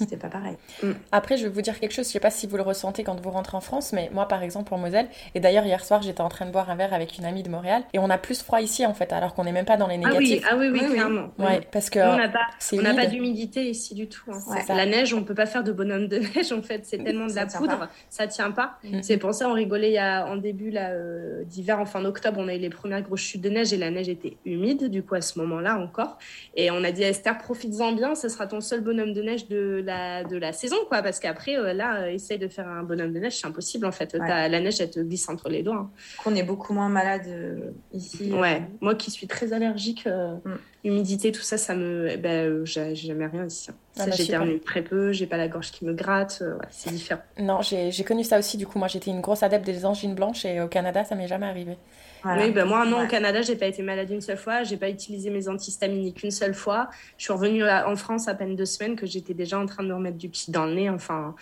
[0.00, 0.56] c'était pas pareil.
[0.82, 0.92] Mm.
[1.12, 3.20] Après, je vais vous dire quelque chose, je sais pas si vous le ressentez quand
[3.20, 6.22] vous rentrez en France, mais moi, par exemple, en Moselle, et d'ailleurs, hier soir, j'étais
[6.22, 8.42] en train de boire un verre avec une amie de Montréal, et on a plus
[8.42, 10.42] froid ici, en fait, alors qu'on n'est même pas dans les négatifs.
[10.50, 11.28] Ah oui, ah oui, oui, clairement.
[11.38, 11.98] Ouais, parce que.
[11.98, 14.30] on n'a pas, pas d'humidité ici du tout.
[14.32, 14.74] Hein.
[14.74, 17.34] La neige, on peut pas faire de bonhomme de neige, en fait, c'est tellement de
[17.34, 18.78] la poudre, ça tient pas.
[18.82, 19.02] Mm.
[19.02, 22.40] C'est pour ça, on rigolait il y a, en début euh, d'hiver, en fin octobre,
[22.40, 25.02] on a eu les premières grosses chutes de neige, et la neige était humide, du
[25.02, 26.18] coup, à ce moment-là encore.
[26.54, 29.48] Et on a dit à Esther, profites-en bien, ce sera ton seul bonhomme de neige
[29.48, 32.82] de la, de la saison quoi, parce qu'après, euh, là, euh, essaye de faire un
[32.82, 34.14] bonhomme de neige, c'est impossible, en fait.
[34.14, 35.76] La neige, elle te glisse entre les doigts.
[35.76, 35.90] Hein.
[36.26, 38.32] On est beaucoup moins malade euh, ici.
[38.32, 40.50] Ouais, moi qui suis très allergique, mm.
[40.84, 42.08] humidité, tout ça, ça me.
[42.10, 43.70] Eh ben, j'ai jamais rien ici.
[43.70, 43.74] Hein.
[43.98, 47.22] Ah bah, J'éternue très peu, j'ai pas la gorge qui me gratte, c'est différent.
[47.38, 48.56] Non, j'ai connu ça aussi.
[48.56, 51.28] Du coup, moi, j'étais une grosse adepte des angines blanches et au Canada, ça m'est
[51.28, 51.76] jamais arrivé.
[52.24, 54.62] Oui, ben moi, non, au Canada, j'ai pas été malade une seule fois.
[54.62, 56.88] J'ai pas utilisé mes antihistaminiques une seule fois.
[57.16, 59.88] Je suis revenue en France à peine deux semaines que j'étais déjà en train de
[59.88, 60.90] me remettre du pied dans le nez.
[60.90, 61.34] Enfin,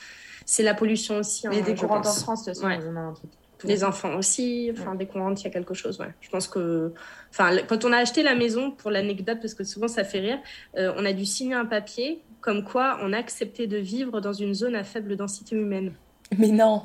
[0.47, 1.49] c'est la pollution aussi.
[1.49, 3.15] Mais hein, des courantes en France, de toute façon,
[3.65, 6.15] Les enfants aussi, enfin, des courantes, il y a quelque chose, ouais.
[6.21, 6.93] Je pense que,
[7.31, 10.39] enfin, quand on a acheté la maison, pour l'anecdote, parce que souvent ça fait rire,
[10.77, 14.33] euh, on a dû signer un papier comme quoi on a accepté de vivre dans
[14.33, 15.93] une zone à faible densité humaine.
[16.37, 16.83] Mais non.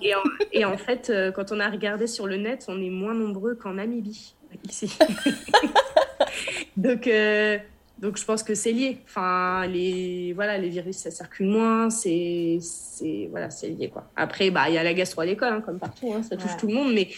[0.51, 3.55] Et en, fait, euh, quand on a regardé sur le net, on est moins nombreux
[3.55, 4.35] qu'en Namibie,
[4.67, 4.97] ici.
[6.77, 7.57] donc, euh,
[7.99, 8.99] donc, je pense que c'est lié.
[9.05, 11.89] Enfin, les, voilà, les virus, ça circule moins.
[11.89, 12.59] C'est
[13.29, 13.89] voilà, lié.
[13.89, 14.09] Quoi.
[14.15, 16.13] Après, bah, il y a la gastro à l'école, hein, comme partout.
[16.13, 16.93] Hein, ça touche tout le monde.
[16.93, 17.09] Mais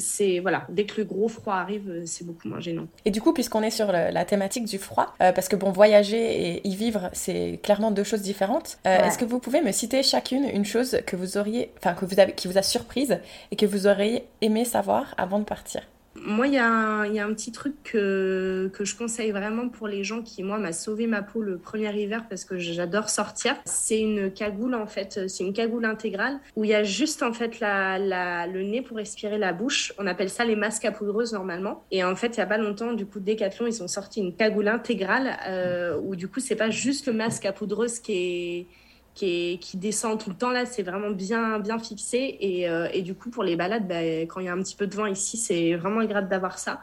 [0.00, 2.86] c'est voilà, dès que le gros froid arrive, euh, c'est beaucoup moins gênant.
[3.04, 6.56] Et du coup, puisqu'on est sur la thématique du froid, euh, parce que bon, voyager
[6.56, 8.78] et y vivre, c'est clairement deux choses différentes.
[8.86, 12.04] Euh, est-ce que vous pouvez me citer chacune une chose que vous auriez, enfin que
[12.04, 13.18] vous avez, qui vous a surprise
[13.50, 15.82] et que vous auriez aimé savoir avant de partir?
[16.16, 20.42] Moi, il y, a un petit truc que, je conseille vraiment pour les gens qui,
[20.42, 23.56] moi, m'a sauvé ma peau le premier hiver parce que j'adore sortir.
[23.64, 25.28] C'est une cagoule, en fait.
[25.28, 29.38] C'est une cagoule intégrale où il y a juste, en fait, le nez pour respirer
[29.38, 29.92] la bouche.
[29.98, 31.84] On appelle ça les masques à poudreuse normalement.
[31.90, 34.34] Et en fait, il n'y a pas longtemps, du coup, Decathlon, ils ont sorti une
[34.34, 38.66] cagoule intégrale euh, où, du coup, c'est pas juste le masque à poudreuse qui est
[39.14, 42.36] qui, descend tout le temps là, c'est vraiment bien, bien fixé.
[42.40, 44.86] Et, euh, du coup, pour les balades, bah, quand il y a un petit peu
[44.86, 46.80] de vent ici, c'est vraiment agréable d'avoir ça.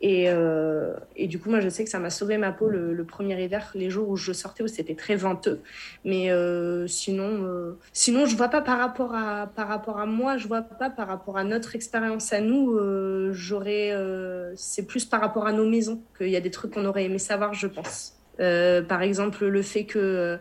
[0.00, 3.42] Et, euh, du coup, moi, je sais que ça m'a sauvé ma peau le, premier
[3.42, 5.60] hiver, les jours où je sortais, où c'était très venteux.
[6.04, 10.46] Mais euh, sinon, sinon, je vois pas par rapport, à, par rapport à moi, je
[10.46, 12.78] vois pas par rapport à notre expérience à nous,
[13.32, 13.94] j'aurais,
[14.54, 17.18] c'est plus par rapport à nos maisons qu'il y a des trucs qu'on aurait aimé
[17.18, 18.16] savoir, je pense.
[18.38, 20.38] par exemple, le fait que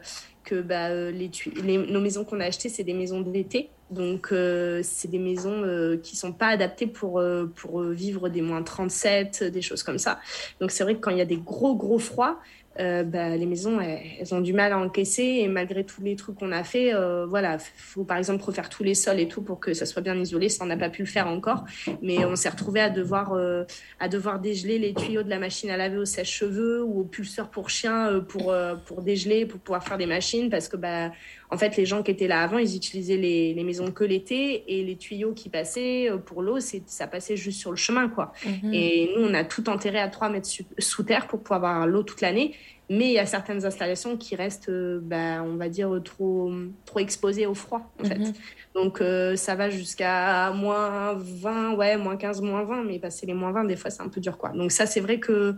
[0.50, 3.70] que bah, euh, les, nos maisons qu'on a achetées, c'est des maisons d'été.
[3.92, 7.22] Donc, euh, c'est des maisons euh, qui sont pas adaptées pour,
[7.56, 10.20] pour vivre des moins 37, des choses comme ça.
[10.60, 12.40] Donc, c'est vrai que quand il y a des gros, gros froids,
[12.80, 15.24] euh, bah, les maisons, elles, ont du mal à encaisser.
[15.24, 18.84] Et malgré tous les trucs qu'on a fait, euh, voilà, faut par exemple refaire tous
[18.84, 20.50] les sols et tout pour que ça soit bien isolé.
[20.50, 21.66] Ça, on n'a pas pu le faire encore.
[22.02, 23.64] Mais on s'est retrouvé à devoir, euh,
[24.00, 27.50] à devoir dégeler les tuyaux de la machine à laver au sèche-cheveux ou au pulseur
[27.50, 28.54] pour chien pour,
[28.86, 30.50] pour dégeler, pour pouvoir faire des machines.
[30.50, 31.12] Parce que, bah,
[31.52, 34.64] en fait, les gens qui étaient là avant, ils utilisaient les, les maisons que l'été
[34.68, 38.32] et les tuyaux qui passaient pour l'eau, ça passait juste sur le chemin, quoi.
[38.46, 38.74] Mhm.
[38.74, 42.04] Et nous, on a tout enterré à 3 mètres sous terre pour pouvoir avoir l'eau
[42.04, 42.54] toute l'année.
[42.92, 46.52] Mais il y a certaines installations qui restent, euh, bah, on va dire, trop,
[46.86, 48.18] trop exposées au froid, en fait.
[48.18, 48.34] Mhm.
[48.74, 52.86] Donc, euh, ça va jusqu'à moins 20, ouais, moins 15, moins 20.
[52.86, 54.50] Mais passer les moins 20, des fois, c'est un peu dur, quoi.
[54.50, 55.56] Donc, ça, c'est vrai que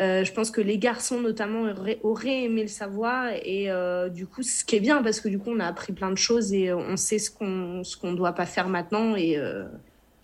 [0.00, 1.72] euh, je pense que les garçons, notamment,
[2.02, 3.28] auraient, aimé le savoir.
[3.44, 3.68] Et
[4.10, 6.18] du coup, ce qui est bien, parce que du coup, on a appris plein de
[6.18, 7.46] choses et on sait ce qu'on
[8.10, 9.14] ne doit pas faire maintenant.
[9.14, 9.40] Et,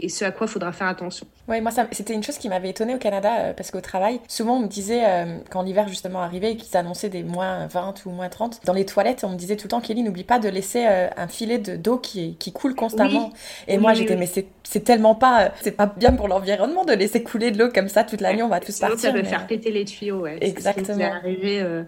[0.03, 1.27] et ce à quoi il faudra faire attention.
[1.49, 4.57] Oui, moi, c'était une chose qui m'avait étonnée au Canada, euh, parce qu'au travail, souvent
[4.57, 8.11] on me disait, euh, quand l'hiver justement arrivait et qu'ils annonçaient des moins 20 ou
[8.11, 10.49] moins 30, dans les toilettes, on me disait tout le temps, Kelly, n'oublie pas de
[10.49, 13.33] laisser euh, un filet d'eau qui, qui coule constamment.
[13.69, 17.53] Et moi, j'étais, mais c'est tellement pas, c'est pas bien pour l'environnement de laisser couler
[17.53, 18.99] de l'eau comme ça toute l'année, on va tous partir.
[18.99, 20.39] Ça peut faire péter les tuyaux, ouais.
[20.41, 20.99] Exactement.
[20.99, 21.83] C'est arrivé.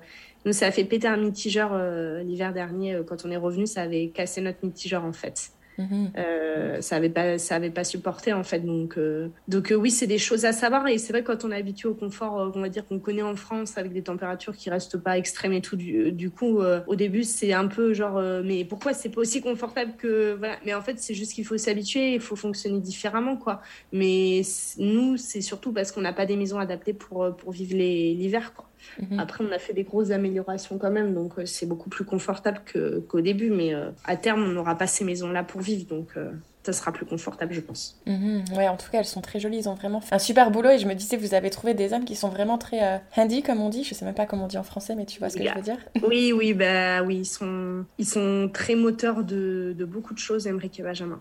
[0.45, 1.77] Nous, ça a fait péter un mitigeur
[2.23, 2.99] l'hiver dernier.
[3.09, 5.51] quand on est revenu, ça avait cassé notre mitigeur en fait.
[5.79, 6.13] Mhm.
[6.17, 8.61] Euh, ça avait pas ça avait pas supporté en fait.
[8.61, 10.87] Donc euh, donc euh, oui c'est des choses à savoir.
[10.89, 13.37] Et c'est vrai quand on est habitué au confort on va dire qu'on connaît en
[13.37, 17.25] France avec des températures qui restent pas extrêmes et tout du, du coup au début
[17.25, 20.57] c'est un peu genre mais pourquoi c'est pas aussi confortable que voilà.
[20.65, 23.61] Mais en fait c'est juste qu'il faut s'habituer il faut fonctionner différemment quoi.
[23.93, 24.43] Mais
[24.79, 28.67] nous c'est surtout parce qu'on n'a pas des maisons adaptées pour pour vivre l'hiver quoi
[29.01, 29.19] Mhm.
[29.19, 32.61] Après, on a fait des grosses améliorations quand même, donc euh, c'est beaucoup plus confortable
[33.09, 33.51] qu'au début.
[33.51, 36.31] Mais euh, à terme, on n'aura pas ces maisons-là pour vivre, donc euh,
[36.65, 38.01] ça sera plus confortable, je pense.
[38.07, 38.45] Mhm.
[38.57, 39.59] ouais, en tout cas, elles sont très jolies.
[39.59, 40.71] Ils ont vraiment fait un super boulot.
[40.71, 43.61] Et je me disais, vous avez trouvé des hommes qui sont vraiment très handy, comme
[43.61, 43.85] on dit.
[43.85, 45.55] Je sais même pas comment on dit en français, mais tu vois ce que je
[45.55, 45.79] veux dire.
[46.09, 50.47] oui, oui, bah oui, ils sont, ils sont très moteurs de, de beaucoup de choses,
[50.47, 51.21] Emmerich et Benjamin.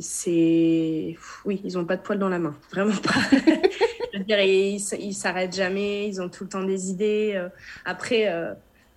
[0.00, 3.14] c'est, oui, ils ont pas de poils dans la main, vraiment pas.
[4.12, 7.32] je veux dire, ils s'arrêtent jamais, ils ont tout le temps des idées.
[7.34, 7.48] Euh,
[7.84, 8.52] après, euh,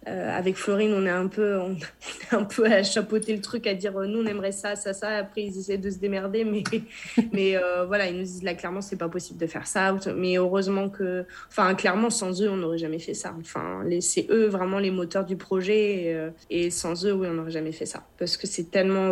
[0.07, 1.59] euh, avec Florine, on est un peu,
[2.31, 5.09] un peu à chapeauter le truc, à dire nous on aimerait ça, ça, ça.
[5.09, 6.63] Après, ils essaient de se démerder, mais,
[7.33, 9.95] mais voilà, ils nous disent là clairement c'est pas possible de faire ça.
[10.15, 13.35] Mais heureusement que, enfin, clairement sans eux on n'aurait jamais fait ça.
[13.39, 17.51] Enfin, c'est eux vraiment les moteurs du projet et, et sans eux, oui, on n'aurait
[17.51, 19.11] jamais fait ça parce que c'est tellement,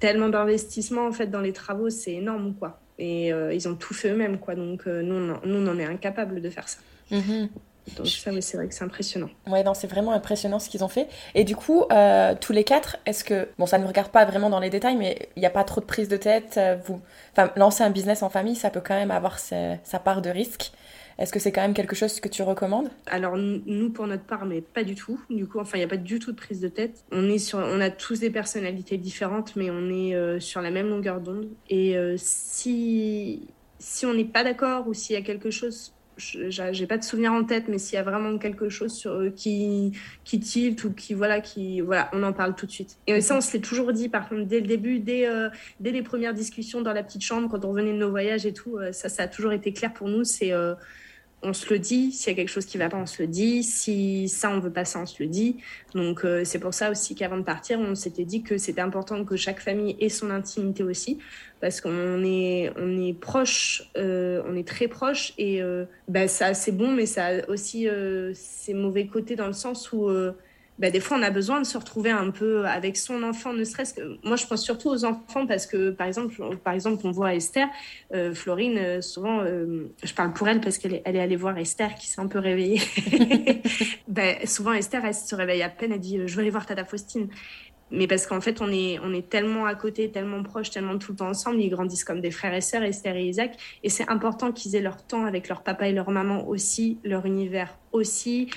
[0.00, 2.80] tellement d'investissement en fait dans les travaux, c'est énorme quoi.
[2.98, 4.54] Et euh, ils ont tout fait eux-mêmes, quoi.
[4.54, 6.78] Donc, euh, nous, on, nous, on en est incapable de faire ça.
[7.10, 7.48] Mhm.
[7.96, 9.30] Donc ça, oui, c'est vrai que c'est impressionnant.
[9.46, 11.08] Ouais, non, c'est vraiment impressionnant ce qu'ils ont fait.
[11.34, 14.24] Et du coup, euh, tous les quatre, est-ce que, bon, ça ne me regarde pas
[14.24, 16.54] vraiment dans les détails, mais il n'y a pas trop de prise de tête.
[16.56, 17.00] Euh, vous,
[17.32, 20.72] enfin, lancer un business en famille, ça peut quand même avoir sa, part de risque.
[21.18, 22.90] Est-ce que c'est quand même quelque chose que tu recommandes?
[23.06, 25.18] Alors nous, pour notre part, mais pas du tout.
[25.30, 27.04] Du coup, enfin, il n'y a pas du tout de prise de tête.
[27.10, 30.70] On est sur, on a tous des personnalités différentes, mais on est euh, sur la
[30.70, 31.48] même longueur d'onde.
[31.70, 36.98] Et si si on n'est pas d'accord ou s'il y a quelque chose j'ai pas
[36.98, 39.92] de souvenir en tête, mais s'il y a vraiment quelque chose sur, euh, qui,
[40.24, 42.96] qui tilt ou qui, voilà, qui, voilà, on en parle tout de suite.
[43.06, 45.48] Et ça, on se l'est toujours dit, par contre, dès le début, dès, euh,
[45.80, 48.52] dès les premières discussions dans la petite chambre, quand on revenait de nos voyages et
[48.52, 50.24] tout, euh, ça, ça a toujours été clair pour nous.
[50.24, 50.52] C'est
[51.42, 52.12] on se le dit.
[52.12, 53.62] S'il y a quelque chose qui va pas, on se le dit.
[53.62, 55.56] Si ça, on veut pas ça, on se le dit.
[55.94, 59.24] Donc, euh, c'est pour ça aussi qu'avant de partir, on s'était dit que c'était important
[59.24, 61.18] que chaque famille ait son intimité aussi,
[61.60, 66.54] parce qu'on est, on est proche, euh, on est très proche, et euh, bah, ça,
[66.54, 67.88] c'est bon, mais ça a aussi
[68.34, 70.10] ses mauvais côtés dans le sens où
[70.78, 73.64] bah, des fois, on a besoin de se retrouver un peu avec son enfant, ne
[73.64, 74.18] serait-ce que.
[74.24, 77.66] Moi, je pense surtout aux enfants parce que, par exemple, par exemple on voit Esther,
[78.14, 81.36] euh, Florine, euh, souvent, euh, je parle pour elle parce qu'elle est, elle est allée
[81.36, 82.80] voir Esther qui s'est un peu réveillée.
[84.08, 86.84] ben, souvent, Esther, elle se réveille à peine, elle dit Je veux aller voir Tata
[86.84, 87.28] Faustine.
[87.92, 91.12] Mais parce qu'en fait, on est, on est tellement à côté, tellement proches, tellement tout
[91.12, 91.60] le temps ensemble.
[91.60, 93.56] Ils grandissent comme des frères et sœurs, Esther et Isaac.
[93.84, 97.26] Et c'est important qu'ils aient leur temps avec leur papa et leur maman aussi, leur
[97.26, 98.50] univers aussi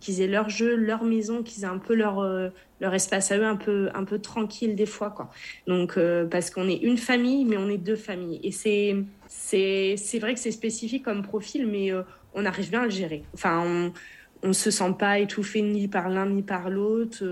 [0.00, 2.48] qu'ils aient leur jeu, leur maison, qu'ils aient un peu leur, euh,
[2.80, 5.10] leur espace à eux, un peu, un peu tranquille des fois.
[5.10, 5.30] Quoi.
[5.66, 8.40] Donc, euh, parce qu'on est une famille, mais on est deux familles.
[8.42, 8.96] Et c'est,
[9.28, 12.02] c'est, c'est vrai que c'est spécifique comme profil, mais euh,
[12.34, 13.22] on arrive bien à le gérer.
[13.34, 13.92] Enfin,
[14.42, 17.22] on ne se sent pas étouffé ni par l'un ni par l'autre.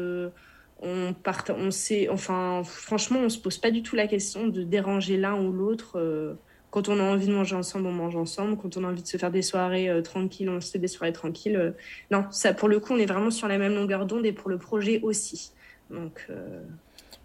[0.83, 4.62] on part, on sait, enfin, franchement, on se pose pas du tout la question de
[4.62, 6.37] déranger l'un ou l'autre.
[6.70, 8.57] Quand on a envie de manger ensemble, on mange ensemble.
[8.57, 10.88] Quand on a envie de se faire des soirées euh, tranquilles, on se fait des
[10.88, 11.57] soirées tranquilles.
[11.57, 11.70] Euh.
[12.11, 14.50] non, ça, pour le coup, on est vraiment sur la même longueur d'onde et pour
[14.50, 15.52] le projet aussi.
[15.90, 16.28] Donc,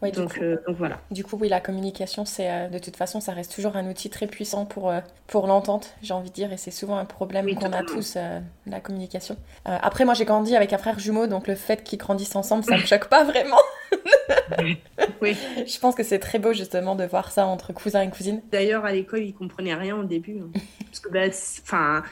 [0.09, 0.99] euh, donc, donc, voilà.
[1.11, 4.27] Du coup, oui, la communication, c'est de toute façon, ça reste toujours un outil très
[4.27, 4.93] puissant pour,
[5.27, 8.17] pour l'entente, j'ai envie de dire, et c'est souvent un problème qu'on a tous,
[8.65, 9.37] la communication.
[9.65, 12.77] après, moi, j'ai grandi avec un frère jumeau, donc le fait qu'ils grandissent ensemble, ça
[12.77, 13.57] me choque pas vraiment.
[15.21, 15.37] oui.
[15.65, 18.41] Je pense que c'est très beau justement de voir ça entre cousins et cousines.
[18.51, 20.39] D'ailleurs, à l'école, ils comprenaient rien au début.
[20.39, 20.59] Hein.
[20.85, 21.27] Parce que, bah,
[21.63, 22.03] enfin,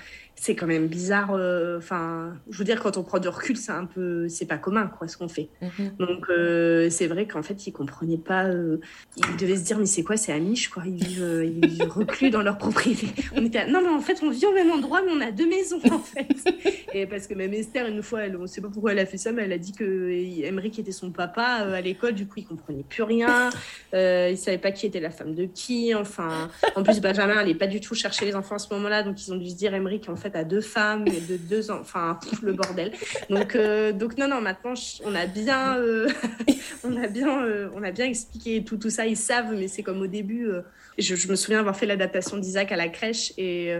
[0.41, 1.35] c'est quand même bizarre.
[1.35, 4.57] Euh, enfin, je veux dire, quand on prend du recul, c'est un peu, c'est pas
[4.57, 5.49] commun, quoi, ce qu'on fait.
[5.61, 5.91] Mhm.
[5.99, 8.45] Donc, euh, c'est vrai qu'en fait, ils comprenaient pas.
[8.45, 8.79] Euh,
[9.17, 10.81] ils devaient se dire, mais c'est quoi, c'est Amish, quoi.
[10.87, 13.09] Ils vivent, ils reclus dans leur propriété.
[13.35, 15.47] On était, non, mais en fait, on vit au même endroit, mais on a deux
[15.47, 16.27] maisons, en fait.
[16.95, 19.17] Et parce que même Esther, une fois, elle, on sait pas pourquoi elle a fait
[19.17, 22.13] ça, mais elle a dit que Emmerich était son papa à l'école.
[22.13, 23.51] Du coup, il comprenait plus rien.
[23.93, 25.93] il savait pas qui était la femme de qui.
[25.93, 29.03] Enfin, en plus, Benjamin, elle est pas du tout chercher les enfants à ce moment-là,
[29.03, 31.79] donc ils ont dû se dire, Emmerich, en fait à deux femmes, de deux ans,
[31.81, 32.91] enfin le bordel.
[33.29, 34.73] Donc, euh, donc non, non, maintenant
[35.05, 36.09] on a bien, euh,
[36.83, 39.05] on a bien, euh, on a bien expliqué tout, tout ça.
[39.05, 40.49] Ils savent, mais c'est comme au début.
[40.97, 43.73] Je, je, me souviens avoir fait l'adaptation d'Isaac à la crèche et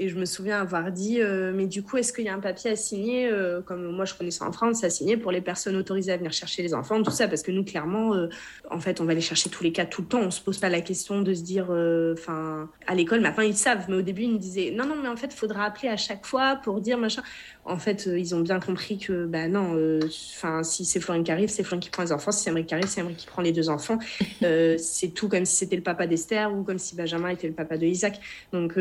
[0.00, 2.38] et je me souviens avoir dit, euh, mais du coup, est-ce qu'il y a un
[2.38, 5.40] papier à signer, euh, comme moi je connais ça en France, à signer pour les
[5.40, 8.28] personnes autorisées à venir chercher les enfants, tout ça, parce que nous, clairement, euh,
[8.70, 10.20] en fait, on va les chercher tous les cas tout le temps.
[10.20, 11.66] On se pose pas la question de se dire,
[12.12, 15.08] enfin, à l'école, maintenant ils savent, mais au début, ils nous disaient, non, non, mais
[15.08, 17.22] en fait, il faudra appeler à chaque fois pour dire machin.
[17.64, 21.48] En fait, ils ont bien compris que, bah non, enfin, si c'est Florine qui arrive,
[21.50, 23.42] c'est Florine qui prend les enfants, si c'est Emery qui arrive, c'est Emery qui prend
[23.42, 23.98] les deux enfants.
[24.78, 27.76] c'est tout comme si c'était le papa d'Esther ou comme si Benjamin était le papa
[27.76, 28.20] de Isaac.
[28.52, 28.74] Donc,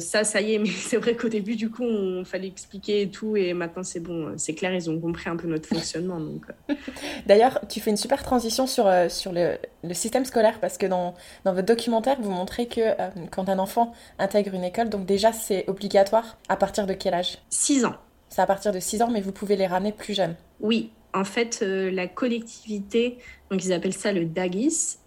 [0.00, 3.08] ça, ça y est, mais c'est vrai qu'au début, du coup, on fallait expliquer et
[3.08, 6.18] tout, et maintenant c'est bon, c'est clair, ils ont compris un peu notre fonctionnement.
[6.18, 6.42] Donc.
[6.70, 6.74] Euh.
[7.26, 10.86] D'ailleurs, tu fais une super transition sur, euh, sur le, le, système scolaire, parce que
[10.86, 15.06] dans, dans votre documentaire, vous montrez que euh, quand un enfant intègre une école, donc
[15.06, 17.38] déjà c'est obligatoire, à partir de quel âge?
[17.50, 17.94] 6 ans.
[18.28, 20.34] C'est à partir de 6 ans, mais vous pouvez les ramener plus jeunes.
[20.58, 23.18] Oui, en fait, la collectivité,
[23.52, 24.98] donc ils appellent ça le DAGIS,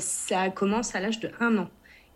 [0.00, 1.68] ça commence à l'âge de 1 an.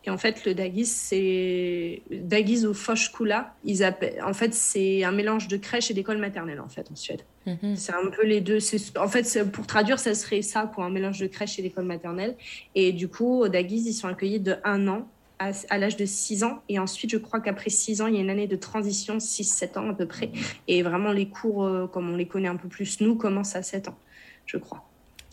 [0.07, 3.55] Et en fait, le dagis, c'est dagis ou foshkula.
[3.65, 4.23] Ils appellent...
[4.25, 7.23] En fait, c'est un mélange de crèche et d'école maternelle en fait en Suède.
[7.47, 7.77] Mhm.
[7.77, 8.59] C'est un peu les deux.
[8.99, 12.37] En fait, pour traduire, ça serait ça, quoi, un mélange de crèche et d'école maternelle.
[12.75, 15.07] Et du coup, au dagis, ils sont accueillis de un an
[15.39, 16.63] à, à l'âge de 6 ans.
[16.71, 19.79] Et ensuite, je crois qu'après 6 ans, il y a une année de transition, 6-7
[19.79, 20.31] ans à peu près.
[20.67, 23.63] Et vraiment, les cours, euh, comme on les connaît un peu plus, nous, commencent à
[23.63, 23.99] 7 ans,
[24.47, 24.90] je crois.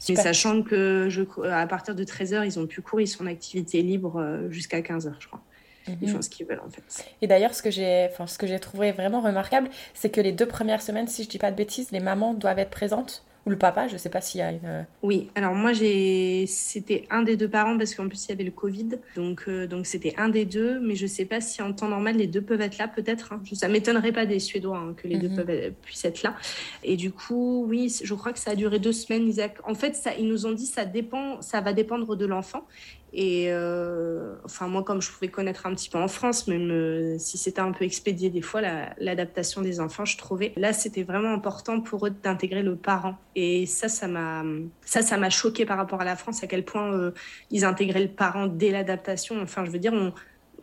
[0.10, 3.28] Mais sachant que je, à partir de 13h, ils ont pu courir, ils sont en
[3.28, 5.42] activité libre euh, jusqu'à 15h, je crois.
[5.88, 6.16] Ils mhm.
[6.16, 7.06] font ce qu'ils veulent en fait.
[7.22, 10.46] Et d'ailleurs, ce que j'ai ce que j'ai trouvé vraiment remarquable, c'est que les deux
[10.46, 13.58] premières semaines, si je dis pas de bêtises, les mamans doivent être présentes ou le
[13.58, 13.88] papa.
[13.88, 14.86] Je sais pas s'il y a une.
[15.02, 18.44] Oui, alors moi j'ai, c'était un des deux parents parce qu'en plus il y avait
[18.44, 21.88] le Covid, donc donc c'était un des deux, mais je sais pas si en temps
[21.88, 23.34] normal les deux peuvent être là, peut-être.
[23.34, 23.42] Hein.
[23.54, 25.36] Ça m'étonnerait pas des Suédois hein, que les deux mhm.
[25.36, 26.36] peuvent, puissent être là.
[26.84, 29.28] Et du coup, oui, je crois que ça a duré deux semaines.
[29.28, 29.58] Isaac.
[29.64, 32.68] En fait, ça, ils nous ont dit ça dépend, ça va dépendre de l'enfant.
[33.14, 37.18] Et euh, enfin, moi, comme je pouvais connaître un petit peu en France, même euh,
[37.18, 38.62] si c'était un peu expédié des fois,
[39.00, 40.54] l'adaptation des enfants, je trouvais.
[40.58, 43.18] Là, c'était vraiment important pour eux d'intégrer le parent.
[43.36, 44.44] Et ça, ça m'a,
[44.86, 47.12] ça, ça choqué par rapport à la France, à quel point euh,
[47.50, 49.42] ils intégraient le parent dès l'adaptation.
[49.42, 50.14] Enfin, je veux dire, on,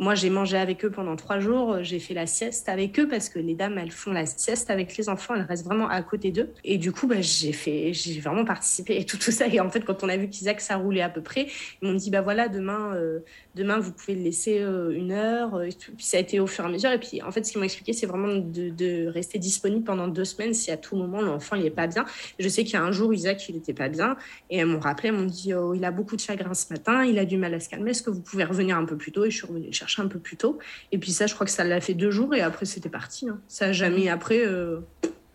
[0.00, 1.78] moi, j'ai mangé avec eux pendant trois jours.
[1.82, 4.96] J'ai fait la sieste avec eux parce que les dames, elles font la sieste avec
[4.96, 5.34] les enfants.
[5.34, 6.50] Elles restent vraiment à côté d'eux.
[6.64, 9.46] Et du coup, bah, j'ai fait, j'ai vraiment participé et tout, ça.
[9.46, 11.46] Et en fait, quand on a vu qu'Isaac, ça roulait à peu près,
[11.80, 13.20] ils m'ont dit, bah voilà, demain, euh,
[13.54, 15.62] demain, vous pouvez le laisser euh, une heure.
[15.62, 16.90] Et Puis ça a été au fur et à mesure.
[16.90, 20.24] Et puis, en fait, ce qu'ils m'ont expliqué, c'est vraiment de, rester disponible pendant deux
[20.24, 22.04] semaines si à tout moment l'enfant il est pas bien.
[22.38, 24.16] Je sais qu'il y a un jour, Isaac, il n'était pas bien.
[24.50, 27.04] Et elles m'ont rappelé, elles m'ont dit, oh, il a beaucoup de chagrin ce matin,
[27.04, 27.90] il a du mal à se calmer.
[27.90, 29.24] Est-ce que vous pouvez revenir un peu plus tôt?
[29.24, 30.58] Et je suis revenue chercher un peu plus tôt.
[30.92, 33.28] Et puis ça, je crois que ça l'a fait deux jours et après, c'était parti.
[33.28, 33.40] Hein.
[33.48, 34.80] Ça a jamais, après, euh,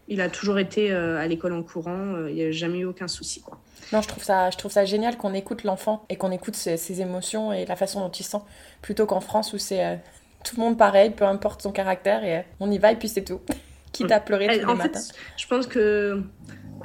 [0.08, 2.16] il a toujours été euh, à l'école en courant.
[2.16, 3.60] Euh, il n'y a jamais eu aucun souci, quoi.
[3.94, 7.02] Non, je trouve ça, je trouve ça génial qu'on écoute l'enfant et qu'on écoute ses,
[7.02, 8.42] émotions et la façon dont il sent,
[8.82, 10.00] plutôt qu'en France où c'est
[10.44, 13.24] tout le monde pareil, peu importe son caractère et on y va et puis c'est
[13.24, 13.40] tout.
[13.92, 15.00] Quitte à pleurer tous les matins.
[15.38, 16.22] Je pense que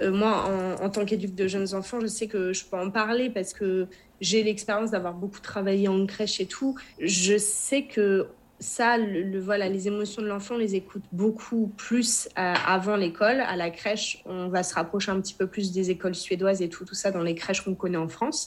[0.03, 3.29] moi, en, en tant qu'éduque de jeunes enfants, je sais que je peux en parler
[3.29, 3.87] parce que
[4.21, 6.77] j'ai l'expérience d'avoir beaucoup travaillé en crèche et tout.
[6.99, 8.29] Je sais que
[8.61, 13.41] ça, le, voilà, les émotions de l'enfant, on les écoute beaucoup plus euh, avant l'école.
[13.41, 16.69] À la crèche, on va se rapprocher un petit peu plus des écoles suédoises et
[16.69, 18.47] tout, tout ça dans les crèches qu'on connaît en France.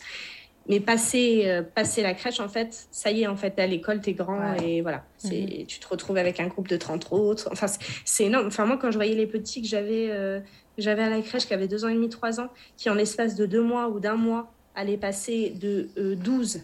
[0.69, 4.01] Mais passer, euh, passer la crèche, en fait, ça y est, en fait, à l'école,
[4.01, 5.05] t'es grand et voilà.
[5.23, 5.65] mhm.
[5.65, 7.49] Tu te retrouves avec un groupe de 30 autres.
[7.51, 7.67] Enfin,
[8.03, 8.47] c'est énorme.
[8.47, 10.39] Enfin, moi, quand je voyais les petits que j'avais euh,
[10.77, 13.35] j'avais à la crèche, qui avaient deux ans et demi, trois ans, qui en l'espace
[13.35, 16.59] de deux mois ou d'un mois aller passer de 12 euh,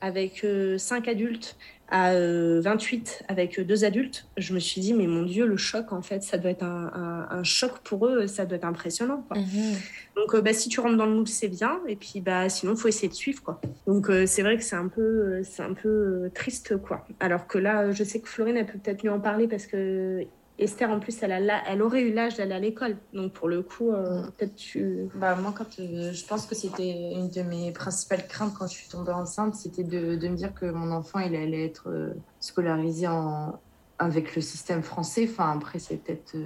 [0.00, 0.44] avec
[0.78, 1.56] 5 euh, adultes
[1.90, 5.90] à 28 euh, avec deux adultes, je me suis dit, mais mon Dieu, le choc,
[5.92, 9.26] en fait, ça doit être un, choc pour eux, ça doit être impressionnant.
[9.34, 9.76] Mhm.
[10.16, 12.78] Donc, bah, si tu rentres dans le moule, c'est bien, et puis bah, sinon, il
[12.78, 13.42] faut essayer de suivre.
[13.42, 13.60] Quoi.
[13.86, 16.76] Donc, c'est vrai que c'est un peu, c'est un peu triste.
[16.76, 17.06] quoi.
[17.20, 20.26] Alors que là, je sais que Florine, elle peut peut-être mieux en parler parce que
[20.58, 22.96] Esther, en plus, elle, a elle aurait eu l'âge d'aller à l'école.
[23.12, 24.30] Donc, pour le coup, euh, mm.
[24.32, 25.08] peut-être tu.
[25.14, 28.74] Bah, moi, quand euh, je pense que c'était une de mes principales craintes quand je
[28.74, 32.12] suis tombée enceinte, c'était de, de, me dire que mon enfant, il allait être euh,
[32.40, 33.60] scolarisé en,
[33.98, 35.28] avec le système français.
[35.30, 36.36] Enfin, après, c'est peut-être.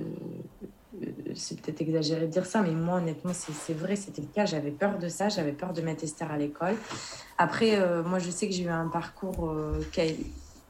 [1.35, 4.45] c'est peut-être exagéré de dire ça, mais moi, honnêtement, c'est vrai, c'était le cas.
[4.45, 6.75] J'avais peur de ça, j'avais peur de mettre Esther à l'école.
[7.39, 9.55] Après, moi, je sais que j'ai eu un parcours
[9.91, 10.05] qui a,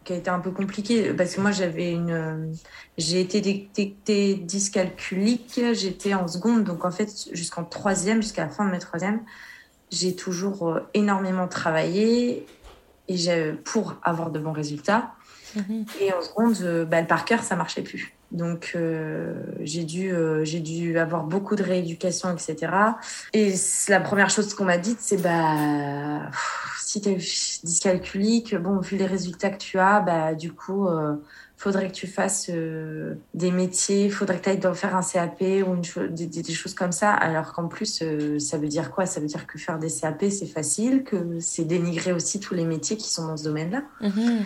[0.04, 2.54] qui a été un peu compliqué parce que moi j'avais une
[2.98, 8.64] j'ai été détectée dyscalculique j'étais en seconde donc en fait jusqu'en troisième jusqu'à la fin
[8.64, 9.20] de mes troisième
[9.92, 12.46] j'ai toujours euh, énormément travaillé
[13.08, 13.16] et
[13.64, 15.12] pour avoir de bons résultats.
[15.54, 15.84] Mhm.
[16.00, 18.14] et en seconde euh, bah, le par cœur ça marchait plus.
[18.30, 20.10] Donc euh, j'ai dû
[20.44, 22.72] j'ai dû avoir beaucoup de rééducation etc
[23.34, 23.52] et
[23.88, 26.30] la première chose qu'on m'a dite c'est bah
[26.92, 27.16] si tu es
[27.64, 31.14] dyscalculique, bon, vu les résultats que tu as, bah, du coup, euh,
[31.56, 35.74] faudrait que tu fasses euh, des métiers, faudrait que tu ailles faire un CAP ou
[35.74, 37.14] une des, des, choses comme ça.
[37.14, 39.06] Alors qu'en plus, euh, ça veut dire quoi?
[39.06, 42.66] Ça veut dire que faire des CAP, c'est facile, que c'est dénigrer aussi tous les
[42.66, 43.84] métiers qui sont dans ce domaine-là.
[44.02, 44.42] Mm-hmm.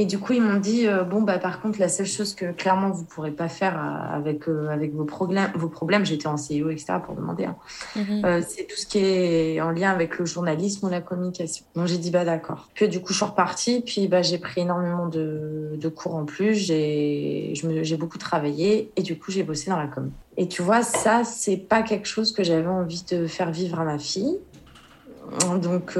[0.00, 2.52] Et du coup, ils m'ont dit euh, bon, bah, par contre, la seule chose que
[2.52, 6.26] clairement vous ne pourrez pas faire euh, avec, euh, avec vos, problèmes, vos problèmes, j'étais
[6.26, 7.56] en CEO, etc., pour demander, hein,
[7.96, 8.42] mhm.
[8.48, 11.66] c'est tout ce qui est en lien avec le journalisme ou la communication.
[11.76, 12.70] Donc, j'ai dit bah, d'accord.
[12.72, 16.24] Puis, du coup, je suis repartie, puis bah, j'ai pris énormément de, de cours en
[16.24, 17.52] plus, j'ai
[17.98, 20.10] beaucoup travaillé, et du coup, j'ai bossé dans la com.
[20.38, 23.84] Et tu vois, ça, c'est pas quelque chose que j'avais envie de faire vivre à
[23.84, 24.38] ma fille.
[25.60, 25.98] Donc,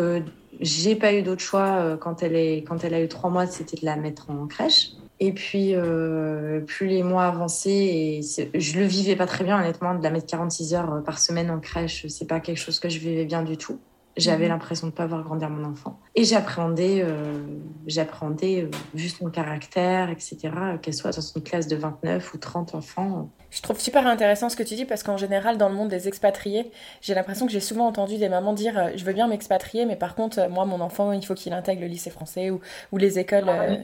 [0.60, 3.46] j'ai pas eu d'autre choix euh, quand elle, est, quand elle a eu trois mois,
[3.46, 4.90] c'était de la mettre en crèche.
[5.18, 8.20] Et puis, euh, plus les mois avançaient, et
[8.54, 11.50] je le vivais pas très bien, honnêtement, de la mettre 46 heures euh, par semaine
[11.50, 13.78] en crèche, c'est pas quelque chose que je vivais bien du tout.
[14.20, 14.50] J'avais mhm.
[14.50, 15.98] l'impression de ne pas voir grandir mon enfant.
[16.14, 17.42] Et j'appréhendais, euh,
[17.86, 20.38] j'appréhendais euh, vu son caractère, etc.,
[20.82, 23.30] qu'elle soit dans une classe de 29 ou 30 enfants.
[23.50, 26.06] Je trouve super intéressant ce que tu dis parce qu'en général, dans le monde des
[26.08, 29.86] expatriés, j'ai l'impression que j'ai souvent entendu des mamans dire euh, Je veux bien m'expatrier,
[29.86, 32.60] mais par contre, moi, mon enfant, il faut qu'il intègre le lycée français ou,
[32.92, 33.48] ou les écoles.
[33.48, 33.76] Ah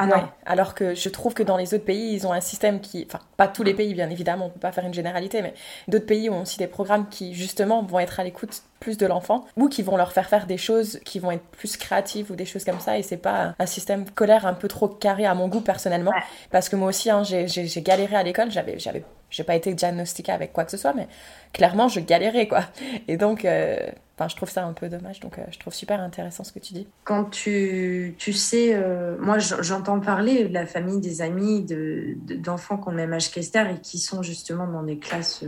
[0.00, 0.24] ah ouais.
[0.46, 3.04] Alors que je trouve que dans les autres pays, ils ont un système qui.
[3.06, 5.54] Enfin, pas tous les pays, bien évidemment, on ne peut pas faire une généralité, mais
[5.88, 9.44] d'autres pays ont aussi des programmes qui, justement, vont être à l'écoute plus de l'enfant
[9.56, 12.46] ou qui vont leur faire faire des choses qui vont être plus créatives ou des
[12.46, 12.98] choses comme ça.
[12.98, 16.12] Et c'est pas un système scolaire un peu trop carré à mon goût personnellement.
[16.50, 20.52] Parce que moi aussi, hein, j'ai galéré à l'école, j'avais j'ai pas été diagnostiquée avec
[20.52, 21.08] quoi que ce soit, mais
[21.52, 22.64] clairement, je galérais, quoi.
[23.08, 23.78] Et donc, euh,
[24.20, 25.20] je trouve ça un peu dommage.
[25.20, 26.86] Donc, euh, je trouve super intéressant ce que tu dis.
[27.04, 32.82] Quand tu, tu sais, euh, moi, j'entends parler de la famille, des amis, d'enfants de,
[32.82, 35.44] qui ont le même âge qu'Esther et qui sont justement dans des classes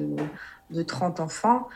[0.71, 1.69] de 30 enfants.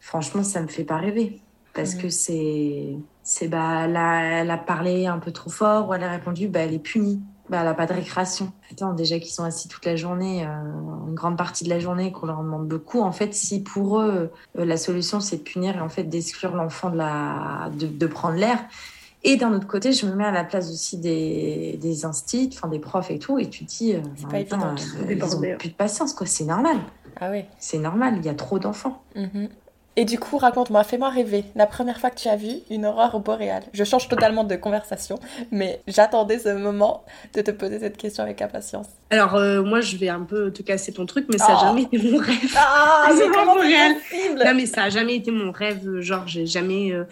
[0.00, 1.40] Franchement, ça me fait pas rêver.
[1.74, 1.98] Parce mmh.
[2.02, 6.02] que c'est, c'est bah, elle a, elle a parlé un peu trop fort ou elle
[6.02, 7.22] a répondu, bah, elle est punie
[7.52, 8.50] bah, elle n'a pas de récréation.
[8.70, 12.10] Attends, déjà qu'ils sont assis toute la journée, euh, une grande partie de la journée,
[12.10, 13.02] qu'on leur demande beaucoup.
[13.02, 16.56] En fait, si pour eux, euh, la solution, c'est de punir et en fait d'exclure
[16.56, 17.70] l'enfant de, la...
[17.74, 18.58] de, prendre l'air.
[19.22, 22.68] Et d'un autre côté, je me mets à la place aussi des, des instits, enfin
[22.68, 24.00] des profs et tout, et tu te dis, euh,
[24.30, 24.74] pas ils ont
[25.58, 26.26] plus de patience, quoi.
[26.26, 26.78] C'est normal.
[27.20, 27.44] Ah oui.
[27.58, 29.02] C'est normal, il y a trop d'enfants.
[29.14, 29.48] Mm-hmm.
[29.96, 33.20] Et du coup, raconte-moi, fais-moi rêver la première fois que tu as vu une aurore
[33.20, 33.62] boréale.
[33.74, 35.18] Je change totalement de conversation,
[35.50, 38.86] mais j'attendais ce moment de te poser cette question avec impatience.
[39.10, 41.64] Alors, euh, moi, je vais un peu te casser ton truc, mais ça n'a oh.
[41.66, 42.54] jamais été mon rêve.
[42.56, 44.44] Ah, c'est.
[44.44, 46.00] Non, mais ça n'a jamais été mon rêve.
[46.00, 46.92] Genre, j'ai jamais.
[46.92, 47.04] Euh,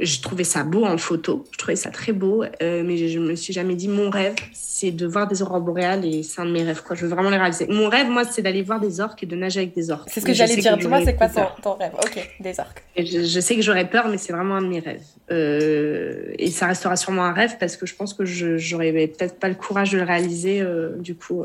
[0.00, 3.34] je trouvais ça beau en photo, je trouvais ça très beau, euh, mais je, me
[3.36, 6.50] suis jamais dit mon rêve, c'est de voir des aurores boréales et c'est un de
[6.50, 6.82] mes rêves.
[6.82, 6.96] Quoi.
[6.96, 7.66] Je veux vraiment les réaliser.
[7.68, 10.08] Mon rêve, moi, c'est d'aller voir des orques et de nager avec des orques.
[10.10, 10.78] C'est ce que j'allais dire.
[10.78, 11.92] Dis-moi, c'est quoi ton, rêve?
[12.02, 12.82] Ok, des orques.
[12.96, 15.02] je, sais que j'aurais peur, mais c'est vraiment un de mes rêves.
[15.30, 19.38] Euh, et ça restera sûrement un rêve parce que je pense que je j'aurais peut-être
[19.38, 20.60] pas le courage de le réaliser.
[20.62, 21.44] Euh, du coup,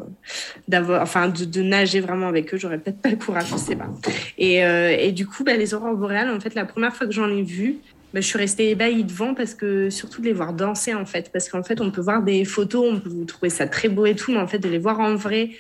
[0.68, 3.90] d'avoir, enfin, de, nager vraiment avec eux, j'aurais peut-être pas le courage, je sais pas.
[4.38, 7.30] Et, et du coup, bah, les aurores boréales, en fait, la première fois que j'en
[7.30, 7.80] ai vu,
[8.14, 11.30] bah, je suis restée ébahie devant parce que surtout de les voir danser en fait.
[11.32, 14.16] Parce qu'en fait on peut voir des photos on peut trouver ça très beau et
[14.16, 15.52] tout mais en fait de les voir en vrai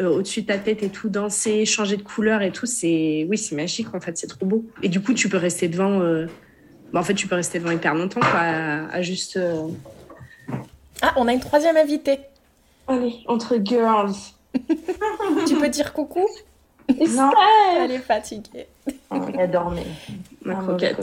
[0.00, 3.38] euh, au-dessus de ta tête et tout danser changer de couleur et tout c'est oui
[3.38, 4.64] c'est magique en fait c'est trop beau.
[4.82, 6.26] Et du coup tu peux rester devant euh,
[6.92, 9.68] bah, en fait tu peux rester devant hyper longtemps quoi à, juste euh,
[11.00, 12.18] ah on a une troisième invitée.
[12.88, 14.14] Allez entre girls.
[15.48, 16.28] Tu peux dire coucou?
[16.88, 17.32] Non.
[17.76, 18.66] Elle est fatiguée.
[19.10, 19.82] Elle a dormi
[20.44, 21.02] ma croquette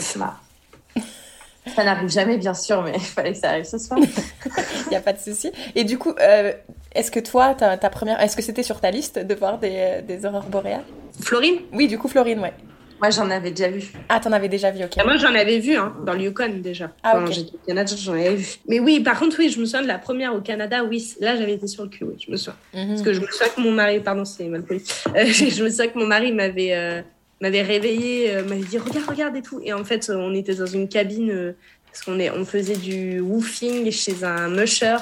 [1.76, 4.00] ça n'arrive jamais, bien sûr, mais il fallait que ça arrive ce soir.
[4.86, 5.52] Il n'y a pas de souci.
[5.76, 6.54] Et du coup, euh,
[6.94, 10.02] est-ce que toi, ta, ta première, est-ce que c'était sur ta liste de voir des,
[10.08, 10.84] des aurores boréales?
[11.22, 11.60] Florine?
[11.74, 12.54] Oui, du coup, Florine, ouais.
[13.02, 13.92] Moi, j'en avais déjà vu.
[14.10, 14.92] Ah, t'en avais déjà vu, ok.
[15.00, 16.92] Ah, moi, j'en avais vu, hein, dans le Yukon déjà.
[17.02, 17.32] Ah, ok.
[17.32, 18.48] J'étais au Canada, j'en avais vu.
[18.68, 21.16] Mais oui, par contre, oui, je me souviens de la première au Canada, oui.
[21.20, 22.56] Là, j'avais été sur le cul, oui, je me souviens.
[22.76, 22.90] Mhm.
[22.90, 24.84] Parce que je me souviens que mon mari, pardon, c'est mal poli.
[25.16, 26.76] Euh, je me souviens que mon mari m'avait.
[26.76, 27.02] Euh,
[27.42, 29.60] m'avait réveillé, m'avait dit regarde, regarde et tout.
[29.64, 31.54] Et en fait, on était dans une cabine
[31.92, 34.96] parce qu'on on faisait du woofing chez un musher.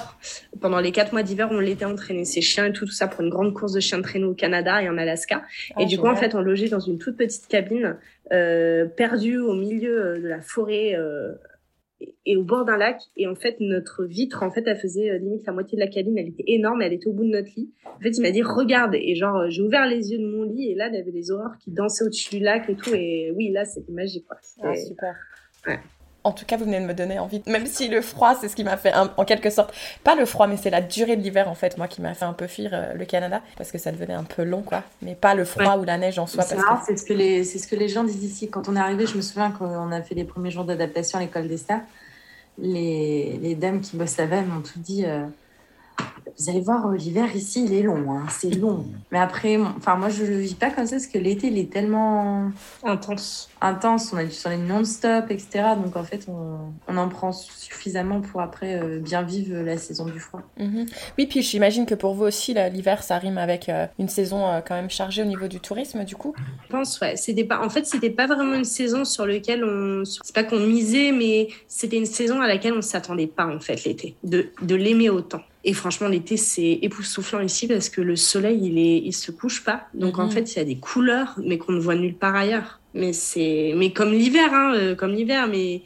[0.59, 3.21] Pendant les quatre mois d'hiver, on l'était entraîné ses chiens et tout, tout ça pour
[3.21, 5.43] une grande course de chiens de traîneau au Canada et en Alaska.
[5.71, 7.95] et ah, du coup, en fait, on logeait dans une toute petite cabine,
[8.31, 11.33] euh, perdue au milieu euh, de la forêt euh,
[12.25, 13.01] et au bord d'un lac.
[13.17, 15.89] Et en fait, notre vitre, en fait, elle faisait euh, limite la moitié de la
[15.89, 16.17] cabine.
[16.17, 17.71] Elle était énorme, elle était au bout de notre lit.
[17.85, 18.95] En fait, il m'a dit, regarde.
[18.95, 21.31] Et genre, j'ai ouvert les yeux de mon lit et là, il y avait des
[21.31, 22.93] horreurs qui dansaient au-dessus du lac et tout.
[22.93, 24.37] Et oui, là, c'était magique, quoi.
[24.61, 25.15] Ah, super.
[25.67, 25.79] Ouais.
[26.25, 27.41] En tout cas, vous venez de me donner envie.
[27.47, 30.47] Même si le froid, c'est ce qui m'a fait, en quelque sorte, pas le froid,
[30.47, 32.71] mais c'est la durée de l'hiver, en fait, moi, qui m'a fait un peu fuir
[32.73, 34.83] euh, le Canada, parce que ça devenait un peu long, quoi.
[35.01, 36.43] Mais pas le froid ou la neige en soi.
[36.43, 38.49] C'est c'est ce, que les, ce que les gens disent ici.
[38.49, 41.21] Quand on est arrivé, je me souviens qu'on a fait les premiers jours d'adaptation à
[41.21, 41.81] l'école des stars.
[42.57, 45.05] Les, les, dames qui bossent là-bas m'ont tout dit.
[45.05, 45.25] Euh,
[46.37, 48.85] vous allez voir, l'hiver ici, il est long, hein, c'est long.
[49.11, 51.71] Mais après, enfin, moi, je le vis pas comme ça parce que l'été, il est
[51.71, 52.51] tellement
[52.83, 53.48] intense.
[53.61, 55.75] Intense, on a du soleil non-stop, etc.
[55.83, 60.05] Donc, en fait, on, on, en prend suffisamment pour après euh, bien vivre la saison
[60.05, 60.41] du froid.
[60.57, 60.85] Mhm.
[61.17, 64.61] Oui, puis j'imagine que pour vous aussi, l'hiver, ça rime avec euh, une saison euh,
[64.65, 66.33] quand même chargée au niveau du tourisme, du coup.
[66.65, 67.17] Je pense, ouais.
[67.17, 70.59] C'était pas, en fait, c'était pas vraiment une saison sur laquelle on, c'est pas qu'on
[70.59, 74.75] misait, mais c'était une saison à laquelle on s'attendait pas, en fait, l'été, de, de
[74.75, 75.41] l'aimer autant.
[75.65, 79.63] Et franchement, l'été, c'est époustouflant ici parce que le soleil, il est, il se couche
[79.63, 79.87] pas.
[79.93, 80.31] Donc, en mhm.
[80.31, 82.78] fait, il y a des couleurs, mais qu'on ne voit nulle part ailleurs.
[82.93, 85.83] Mais c'est, mais comme l'hiver, hein, euh, comme l'hiver, mais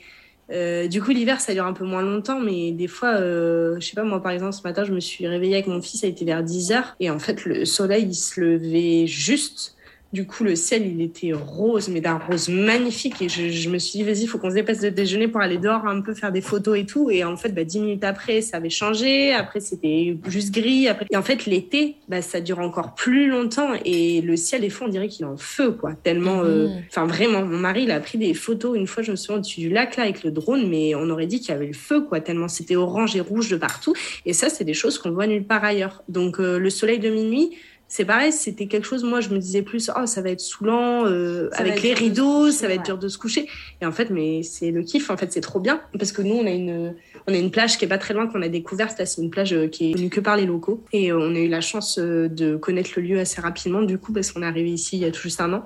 [0.51, 3.87] euh, du coup, l'hiver, ça dure un peu moins longtemps, mais des fois, euh, je
[3.87, 6.07] sais pas, moi, par exemple, ce matin, je me suis réveillée avec mon fils, ça
[6.07, 9.75] a été vers 10 heures, et en fait, le soleil, il se levait juste
[10.13, 13.19] du coup, le ciel, il était rose, mais d'un rose magnifique.
[13.23, 15.57] Et je, me suis dit, vas-y, il faut qu'on se dépasse de déjeuner pour aller
[15.57, 17.09] dehors un peu faire des photos et tout.
[17.09, 19.33] Et en fait, bah, dix minutes après, ça avait changé.
[19.33, 20.87] Après, c'était juste gris.
[20.87, 21.07] Après...
[21.09, 23.69] Et en fait, l'été, bah, ça dure encore plus longtemps.
[23.85, 25.93] Et le ciel est fou, on dirait qu'il est en feu, quoi.
[25.93, 26.43] Tellement.
[26.43, 26.83] Euh, mhm.
[26.89, 28.77] Enfin, vraiment, mon mari, il a pris des photos.
[28.77, 31.25] Une fois, je me souviens au-dessus du lac, là, avec le drone, mais on aurait
[31.25, 32.21] dit qu'il y avait le feu, quoi.
[32.21, 33.95] Tellement c'était orange et rouge de partout.
[34.27, 36.03] Et ça, c'est des choses qu'on voit nulle part ailleurs.
[36.07, 37.57] Donc, euh, le soleil de minuit,
[37.93, 41.05] c'est pareil, c'était quelque chose, moi, je me disais plus, oh, ça va être saoulant,
[41.05, 43.47] euh, avec les rideaux, ça va être dur de se coucher.
[43.81, 45.79] Et en fait, mais c'est le kiff, en fait, c'est trop bien.
[45.99, 46.95] Parce que nous, on a une,
[47.27, 49.01] on a une plage qui est pas très loin, qu'on a découverte.
[49.05, 50.83] C'est une plage euh, qui est connue que par les locaux.
[50.91, 54.11] Et euh, on a eu la chance de connaître le lieu assez rapidement, du coup,
[54.11, 55.63] parce qu'on est arrivé ici il y a tout juste un an.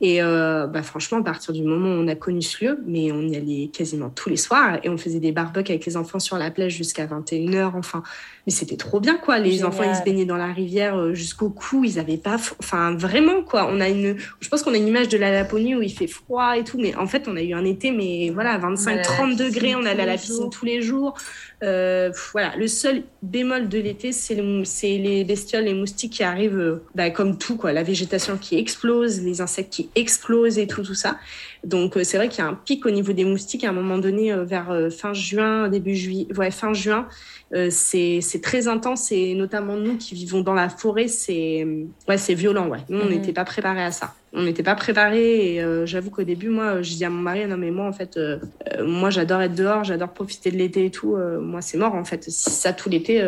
[0.00, 3.22] Et bah, franchement, à partir du moment où on a connu ce lieu, mais on
[3.22, 6.38] y allait quasiment tous les soirs et on faisait des barbecues avec les enfants sur
[6.38, 7.72] la plage jusqu'à 21h.
[7.74, 8.02] Enfin,
[8.46, 9.38] mais c'était trop bien, quoi.
[9.38, 11.50] Les enfants, ils se baignaient dans la rivière jusqu'au
[11.82, 13.68] ils avaient pas, enfin vraiment quoi.
[13.70, 16.06] On a une, je pense qu'on a une image de la Laponie où il fait
[16.06, 19.74] froid et tout, mais en fait on a eu un été, mais voilà, 25-30 degrés,
[19.74, 20.93] on allait à la piscine tous les jours.
[21.62, 26.82] Euh, voilà, le seul bémol de l'été, c'est les bestioles, les moustiques qui arrivent, euh,
[26.94, 30.94] bah, comme tout quoi, la végétation qui explose, les insectes qui explosent et tout tout
[30.94, 31.18] ça.
[31.64, 33.72] Donc euh, c'est vrai qu'il y a un pic au niveau des moustiques à un
[33.72, 37.08] moment donné vers fin juin, début juillet, ouais fin juin.
[37.70, 41.66] c'est très intense et notamment nous qui vivons dans la forêt, c'est
[42.08, 42.68] ouais, violent.
[42.68, 42.80] Ouais.
[42.88, 43.10] Nous, on mmh.
[43.10, 46.82] n'était pas préparés à ça on n'était pas préparé et euh, j'avoue qu'au début moi
[46.82, 48.38] je dis à mon mari non mais moi en fait euh,
[48.76, 52.04] euh, moi j'adore être dehors j'adore profiter de l'été et tout moi c'est mort en
[52.04, 53.22] fait ça tout l'été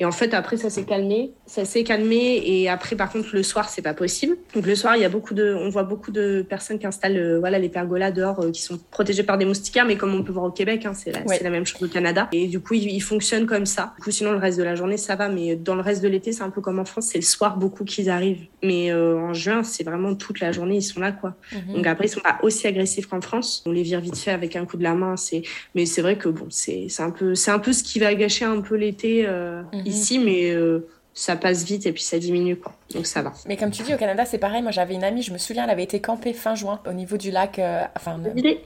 [0.00, 3.42] et en fait après ça s'est calmé ça s'est calmé et après par contre le
[3.42, 4.36] soir c'est pas possible.
[4.54, 7.38] Donc le soir il y a beaucoup de on voit beaucoup de personnes qui installent
[7.38, 10.46] voilà les pergolas dehors qui sont protégées par des moustiquaires mais comme on peut voir
[10.46, 12.28] au Québec hein, c'est la, la, même chose au Canada.
[12.32, 13.92] Et du coup ils, fonctionnent comme ça.
[13.96, 16.08] Du coup sinon le reste de la journée ça va mais dans le reste de
[16.08, 18.46] l'été c'est un peu comme en France c'est le soir beaucoup qu'ils arrivent.
[18.62, 21.34] Mais en juin c'est vraiment toute la la journée, ils sont là, quoi.
[21.52, 21.74] Mhm.
[21.74, 23.62] Donc après, ils sont pas aussi agressifs qu'en France.
[23.66, 25.16] On les vire vite fait avec un coup de la main.
[25.16, 25.42] C'est,
[25.74, 28.14] mais c'est vrai que bon, c'est, c'est un peu, c'est un peu ce qui va
[28.14, 29.82] gâcher un peu l'été euh, mhm.
[29.86, 30.86] ici, mais euh,
[31.16, 33.32] ça passe vite et puis ça diminue, quoi donc ça va.
[33.46, 34.62] Mais comme tu dis, au Canada, c'est pareil.
[34.62, 37.16] Moi, j'avais une amie, je me souviens, elle avait été campée fin juin au niveau
[37.16, 37.58] du lac.
[37.58, 38.58] Euh, enfin, et,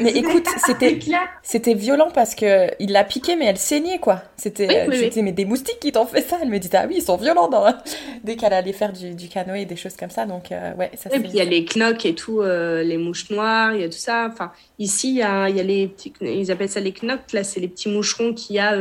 [0.00, 0.98] mais écoute, c'était
[1.42, 4.22] c'était violent parce que il l'a piqué, mais elle saignait quoi.
[4.36, 6.38] C'était c'était mais des moustiques qui t'ont fait ça?
[6.40, 7.66] Elle me dit ah oui, ils sont violents dans...
[8.24, 10.24] dès qu'elle allait faire du, du canoë et des choses comme ça.
[10.24, 11.10] Donc euh, ouais, ça.
[11.14, 13.84] Et puis il y a les knocs et tout, euh, les mouches noires, il y
[13.84, 14.28] a tout ça.
[14.32, 17.32] Enfin, ici il y a, y a les petits, ils appellent ça les knocs.
[17.32, 18.74] Là, c'est les petits moucherons qu'il y a.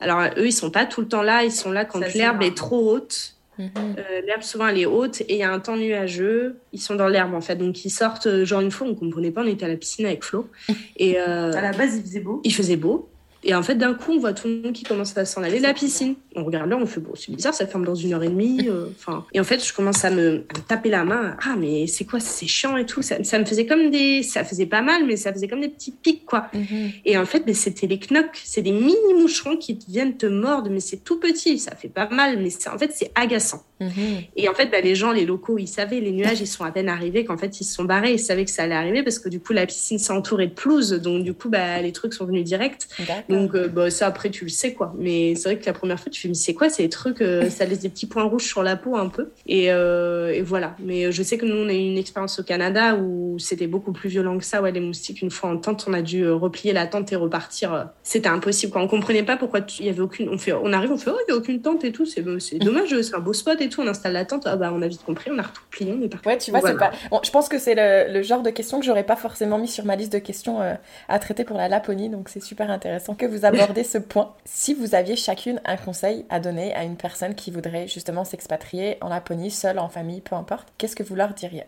[0.00, 1.44] alors eux, ils sont pas tout le temps là.
[1.44, 3.34] Ils sont là quand l'herbe est trop haute.
[3.58, 3.70] Mhm.
[3.98, 6.56] Euh, l'herbe, souvent, elle est haute et il y a un temps nuageux.
[6.72, 7.56] Ils sont dans l'herbe, en fait.
[7.56, 10.06] Donc, ils sortent, euh, genre, une fois, on comprenait pas, on était à la piscine
[10.06, 10.48] avec Flo.
[10.96, 12.40] Et, euh, à la base, il faisait beau.
[12.44, 13.08] Il faisait beau.
[13.44, 15.58] Et en fait, d'un coup, on voit tout le monde qui commence à s'en aller
[15.58, 16.14] de la piscine.
[16.38, 18.68] On regarde là, on fait, bon, c'est bizarre, ça ferme dans une heure et demie.
[18.68, 21.36] Euh, enfin, et en fait, je commence à me, taper la main.
[21.44, 23.02] Ah, mais c'est quoi, c'est chiant et tout.
[23.02, 25.92] Ça, me faisait comme des, ça faisait pas mal, mais ça faisait comme des petits
[25.92, 26.48] pics, quoi.
[26.54, 26.90] Mhm.
[27.04, 28.40] Et en fait, mais c'était les knocs.
[28.44, 31.58] C'est des mini moucherons qui viennent te mordre, mais c'est tout petit.
[31.58, 33.62] Ça fait pas mal, mais en fait, c'est agaçant.
[33.80, 33.90] Mhm.
[34.36, 36.70] Et en fait, bah, les gens, les locaux, ils savaient, les nuages, ils sont à
[36.70, 38.12] peine arrivés qu'en fait, ils se sont barrés.
[38.12, 40.54] Ils savaient que ça allait arriver parce que du coup, la piscine s'est entourée de
[40.54, 40.92] pelouse.
[40.92, 42.88] Donc, du coup, bah, les trucs sont venus direct.
[43.28, 44.94] Donc, euh, bah, ça, après, tu le sais, quoi.
[44.98, 47.48] Mais c'est vrai que la première fois, tu fais, mais c'est quoi ces trucs euh,
[47.50, 49.30] Ça laisse des petits points rouges sur la peau un peu.
[49.46, 50.76] Et, euh, et, voilà.
[50.78, 53.92] Mais je sais que nous, on a eu une expérience au Canada où c'était beaucoup
[53.92, 54.62] plus violent que ça.
[54.62, 57.16] Ouais, les moustiques, une fois en tente, on a dû euh, replier la tente et
[57.16, 57.88] repartir.
[58.02, 58.82] C'était impossible, quoi.
[58.82, 60.28] On comprenait pas pourquoi il y avait aucune.
[60.28, 62.06] On, fait, on arrive, on fait, oh, il n'y a aucune tente et tout.
[62.06, 62.22] C'est
[62.58, 63.80] dommage, c'est un beau spot et tout.
[63.80, 64.46] On installe la tente.
[64.46, 66.28] Ah, bah, on a vite compris, on a replié, on est parti.
[66.28, 66.92] Ouais, tu vois, c'est pas.
[67.10, 69.68] Bon, je pense que c'est le, le, genre de questions que j'aurais pas forcément mis
[69.68, 70.60] sur ma liste de questions
[71.08, 72.08] à traiter pour la Laponie.
[72.08, 74.34] Donc, c'est super intéressant que vous abordez ce point.
[74.44, 78.98] Si vous aviez chacune un conseil à donner à une personne qui voudrait justement s'expatrier
[79.00, 81.64] en Laponie, seule, en famille, peu importe, qu'est-ce que vous leur diriez?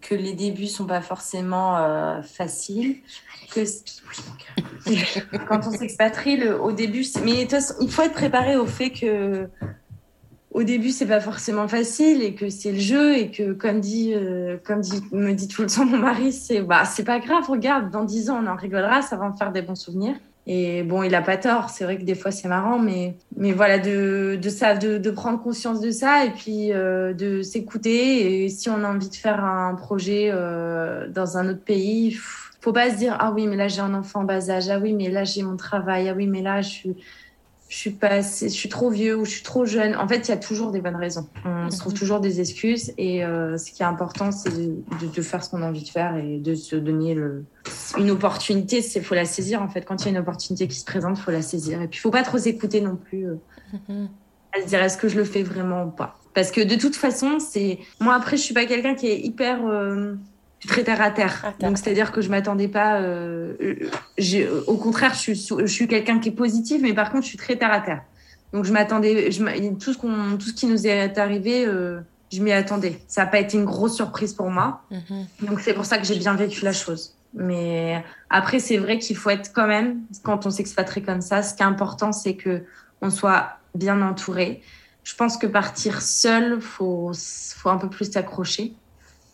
[0.00, 2.96] Que les débuts sont pas forcément euh, faciles.
[3.54, 3.60] Que
[5.48, 7.46] quand on s'expatrie, au début, mais
[7.80, 9.48] il faut être préparé au fait que
[10.50, 14.12] au début c'est pas forcément facile et que c'est le jeu et que comme dit
[14.14, 17.48] euh, comme dit, me dit tout le temps mon mari, c'est bah c'est pas grave,
[17.48, 20.16] regarde, dans dix ans on en rigolera, ça va me faire des bons souvenirs.
[20.50, 21.68] Et bon, il a pas tort.
[21.68, 25.10] C'est vrai que des fois c'est marrant, mais mais voilà de de ça, de, de
[25.10, 28.44] prendre conscience de ça et puis euh, de s'écouter.
[28.44, 32.16] Et si on a envie de faire un projet euh, dans un autre pays,
[32.60, 34.78] faut pas se dire ah oui mais là j'ai un enfant en bas âge, ah
[34.78, 36.96] oui mais là j'ai mon travail, ah oui mais là je suis
[37.68, 39.94] je suis pas je suis trop vieux ou je suis trop jeune.
[39.96, 41.28] En fait, il y a toujours des bonnes raisons.
[41.44, 41.98] On se trouve mhm.
[41.98, 45.62] toujours des excuses et euh, ce qui est important, c'est de, de, faire ce qu'on
[45.62, 47.44] a envie de faire et de se donner le,
[47.98, 48.80] une opportunité.
[48.80, 49.82] C'est faut la saisir en fait.
[49.82, 51.82] Quand il y a une opportunité qui se présente, faut la saisir.
[51.82, 53.26] Et puis, faut pas trop s'écouter non plus.
[53.26, 53.34] Euh,
[53.88, 54.08] mhm.
[54.56, 56.18] À se dire est-ce que je le fais vraiment ou pas?
[56.32, 59.66] Parce que de toute façon, c'est moi après, je suis pas quelqu'un qui est hyper
[59.66, 60.14] euh,
[60.66, 61.54] très terre à terre.
[61.60, 63.00] Donc, c'est-à-dire que je m'attendais pas.
[63.00, 63.54] Euh,
[64.66, 67.38] au contraire, je suis, je suis quelqu'un qui est positif, mais par contre, je suis
[67.38, 68.02] très terre à terre.
[68.52, 69.30] Donc, je m'attendais.
[69.80, 72.00] Tout, ce qu'on, tout ce qui nous est arrivé, euh,
[72.32, 73.00] je m'y attendais.
[73.06, 74.82] Ça n'a pas été une grosse surprise pour moi.
[74.90, 75.46] Mm-hmm.
[75.46, 77.14] Donc, c'est pour ça que j'ai bien vécu la chose.
[77.34, 81.54] Mais après, c'est vrai qu'il faut être quand même, quand on s'expatrie comme ça, ce
[81.54, 82.62] qui est important, c'est que
[83.00, 84.62] on soit bien entouré
[85.08, 87.12] je pense que partir seul, faut,
[87.56, 88.74] faut un peu plus s'accrocher.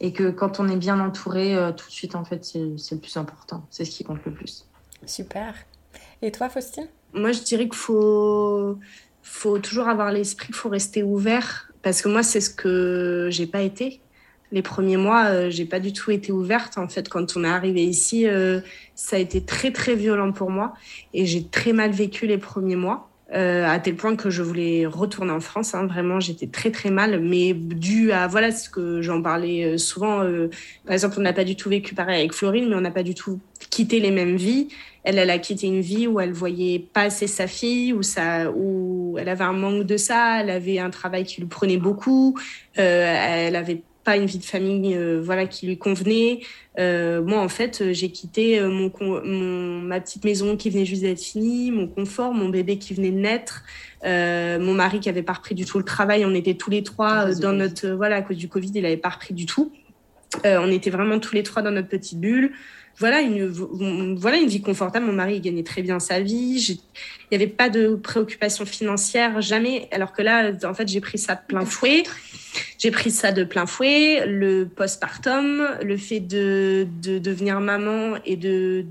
[0.05, 3.01] Et que quand on est bien entouré, euh, tout de suite, en fait, c'est le
[3.01, 3.67] plus important.
[3.71, 4.67] C'est ce qui compte le plus.
[5.07, 5.55] Super.
[6.21, 6.89] Et toi, Faustine?
[7.15, 8.79] Moi, je dirais qu'il faut,
[9.23, 11.73] faut toujours avoir l'esprit, il faut rester ouvert.
[11.81, 14.03] Parce que moi, c'est ce que j'ai pas été.
[14.53, 16.77] Les premiers mois, euh, j'ai pas du tout été ouverte.
[16.77, 18.61] En fait, quand on est arrivé ici, euh,
[18.95, 20.75] ça a été très, très violent pour moi.
[21.15, 23.09] Et j'ai très mal vécu les premiers mois.
[23.35, 25.75] Euh, à tel point que je voulais retourner en France.
[25.75, 25.87] Hein.
[25.87, 30.23] Vraiment, j'étais très très mal, mais dû à voilà ce que j'en parlais euh, souvent.
[30.23, 30.51] Euh,
[30.85, 33.03] par exemple, on n'a pas du tout vécu pareil avec Florine, mais on n'a pas
[33.03, 34.69] du tout quitté les mêmes vies.
[35.03, 38.53] Elle, elle a quitté une vie où elle voyait pas assez sa fille, où ça,
[38.53, 40.41] où elle avait un manque de ça.
[40.41, 42.39] Elle avait un travail qui lui prenait beaucoup.
[42.77, 46.41] elle avait pas une vie de famille euh, voilà qui lui convenait.
[46.79, 51.03] Euh, moi en fait euh, j'ai quitté mon, mon, ma petite maison qui venait juste
[51.03, 53.65] d'être finie, mon confort, mon bébé qui venait de naître,
[54.05, 56.25] mon mari qui avait pas repris du tout le travail.
[56.25, 59.11] On était tous les trois dans notre voilà à cause du Covid il avait pas
[59.11, 59.73] repris du tout.
[60.45, 62.53] on était vraiment tous les trois dans notre petite bulle
[62.99, 63.47] voilà une,
[64.17, 65.07] voilà une vie confortable.
[65.07, 66.79] Mon mari il gagnait très bien sa vie.
[67.31, 69.89] Il n'y avait pas de préoccupation financière, jamais.
[69.91, 72.05] Alors que là, en fait, j'ai pris ça de plein fouet.
[72.79, 74.27] J'ai pris ça de plein fouet.
[74.27, 78.87] Le postpartum, le fait de, de devenir maman et de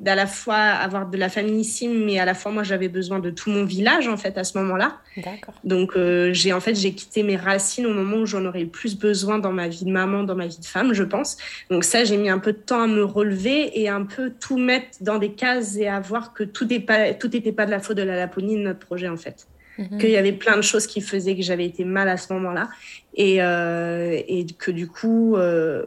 [0.00, 3.18] d'à la fois avoir de la famille ici, mais à la fois moi j'avais besoin
[3.18, 4.98] de tout mon village en fait à ce moment-là.
[5.18, 5.54] D'accord.
[5.62, 8.68] Donc euh, j'ai en fait j'ai quitté mes racines au moment où j'en aurais le
[8.68, 11.36] plus besoin dans ma vie de maman, dans ma vie de femme, je pense.
[11.70, 14.56] Donc ça j'ai mis un peu de temps à me relever et un peu tout
[14.56, 17.70] mettre dans des cases et à voir que tout n'était pas tout était pas de
[17.70, 19.46] la faute de la Laponie de notre projet en fait.
[19.76, 19.98] Mhm.
[19.98, 22.68] Qu'il y avait plein de choses qui faisaient que j'avais été mal à ce moment-là
[23.14, 25.84] et, euh, et que du coup euh,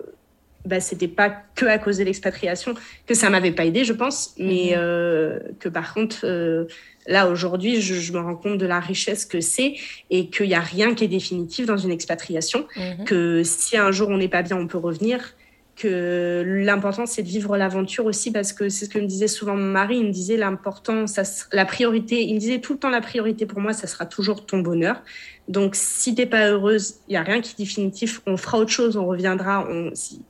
[0.65, 2.73] bah, c'était pas que à cause de l'expatriation
[3.05, 4.77] que ça m'avait pas aidé, je pense, mais mhm.
[4.77, 6.65] euh, que par contre, euh,
[7.07, 9.75] là aujourd'hui, je, je, me rends compte de la richesse que c'est
[10.09, 13.05] et qu'il n'y a rien qui est définitif dans une expatriation, mhm.
[13.05, 15.33] que si un jour on n'est pas bien, on peut revenir,
[15.75, 19.55] que l'important c'est de vivre l'aventure aussi parce que c'est ce que me disait souvent
[19.55, 19.97] mon mari.
[19.97, 23.45] Il me disait l'important ça la priorité il me disait tout le temps la priorité
[23.45, 25.01] pour moi ça sera toujours ton bonheur.
[25.47, 28.21] Donc si t'es pas heureuse il y a rien qui est définitif.
[28.27, 29.67] On fera autre chose on reviendra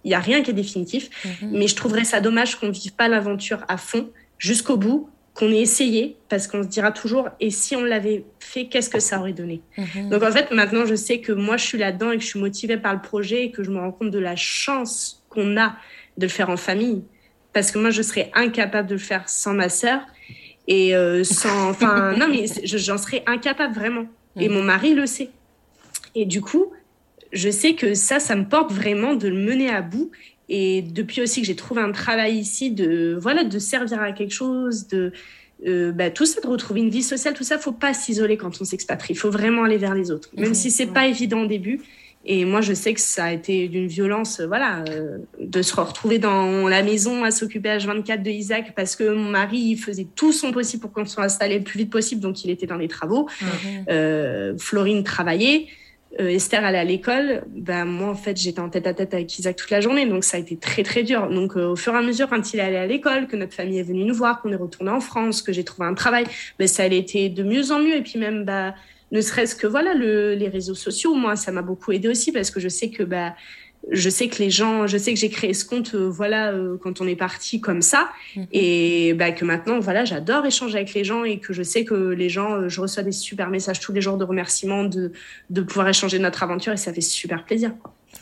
[0.04, 1.10] il y a rien qui est définitif.
[1.42, 1.50] Mhm.
[1.52, 5.62] mais je trouverais ça dommage qu'on vive pas l'aventure à fond jusqu'au bout qu'on ait
[5.62, 9.34] essayé parce qu'on se dira toujours et si on l'avait fait qu'est-ce que ça aurait
[9.34, 9.62] donné?
[9.78, 10.10] Mhm.
[10.10, 12.40] donc en fait maintenant je sais que moi je suis là-dedans et que je suis
[12.40, 15.76] motivée par le projet et que je me rends compte de la chance qu'on a
[16.18, 17.04] de le faire en famille.
[17.54, 20.02] Parce que moi, je serais incapable de le faire sans ma sœur
[20.68, 21.70] et euh, sans.
[21.70, 24.06] Enfin, non, mais j'en serais incapable vraiment.
[24.40, 25.30] Et mon mari le sait.
[26.16, 26.72] Et du coup,
[27.32, 30.12] je sais que ça, ça me porte vraiment de le mener à bout.
[30.50, 34.34] Et depuis aussi que j'ai trouvé un travail ici, de voilà, de servir à quelque
[34.34, 35.12] chose, de
[35.66, 38.62] euh, bah, tout ça, de retrouver une vie sociale, tout ça, faut pas s'isoler quand
[38.62, 39.14] on s'expatrie.
[39.14, 41.82] Il faut vraiment aller vers les autres, même si c'est pas évident au début.
[42.26, 45.76] Et moi, je sais que ça a été d'une violence, euh, voilà, euh, de se
[45.76, 50.08] retrouver dans la maison à s'occuper H24 de Isaac parce que mon mari il faisait
[50.16, 52.78] tout son possible pour qu'on soit installé le plus vite possible, donc il était dans
[52.78, 53.28] les travaux.
[53.42, 53.86] Mhm.
[53.90, 55.68] Euh, Florine travaillait.
[56.20, 59.56] Esther allait à l'école, ben moi en fait j'étais en tête à tête avec Isaac
[59.56, 61.28] toute la journée, donc ça a été très très dur.
[61.28, 63.84] Donc au fur et à mesure quand il allait à l'école, que notre famille est
[63.84, 66.26] venue nous voir, qu'on est retourné en France, que j'ai trouvé un travail,
[66.60, 67.96] ben ça allait été de mieux en mieux.
[67.96, 68.76] Et puis même bah
[69.14, 72.60] ne serait-ce que voilà les réseaux sociaux moi ça m'a beaucoup aidé aussi parce que
[72.60, 73.36] je sais que bah
[73.92, 76.78] je sais que les gens je sais que j'ai créé ce compte euh, voilà euh,
[76.78, 78.48] quand on est parti comme ça mhm.
[78.52, 81.94] et bah que maintenant voilà j'adore échanger avec les gens et que je sais que
[81.94, 85.12] les gens euh, je reçois des super messages tous les jours de remerciements de
[85.50, 87.72] de pouvoir échanger notre aventure et ça fait super plaisir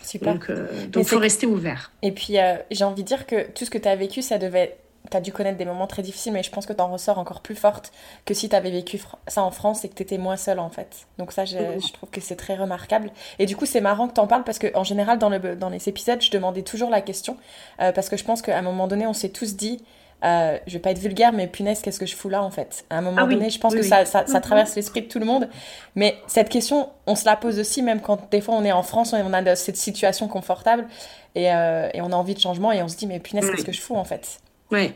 [0.04, 0.36] Super.
[0.36, 0.50] Donc,
[0.96, 1.92] il faut rester ouvert.
[2.02, 2.36] Et puis,
[2.72, 4.78] j'ai envie de dire que tout ce que tu as vécu, ça devait
[5.10, 7.18] tu as dû connaître des moments très difficiles, mais je pense que tu en ressors
[7.18, 7.92] encore plus forte
[8.26, 10.70] que si tu avais vécu ça en France et que tu étais moins seule en
[10.70, 11.08] fait.
[11.18, 11.58] Donc ça, je,
[11.94, 13.12] trouve que c'est très remarquable.
[13.40, 15.70] Et du coup, c'est marrant que tu en parles parce qu'en général, dans, le, dans
[15.70, 17.38] les épisodes, je demandais toujours la question
[17.82, 19.84] euh, parce que je pense qu'à un moment donné, on s'est tous dit,
[20.24, 22.86] euh, je vais pas être vulgaire, mais punaise, qu'est-ce que je fous là en fait?
[22.92, 25.18] À un moment ah donné, je pense que ça, ça, ça, traverse l'esprit de tout
[25.18, 25.50] le monde.
[25.96, 28.84] Mais cette question, on se la pose aussi, même quand des fois on est en
[28.84, 30.86] France, on a cette situation confortable
[31.34, 33.66] et, euh, et on a envie de changement et on se dit, mais punaise, qu'est-ce
[33.66, 34.40] que je fous en fait?
[34.72, 34.96] Ouais.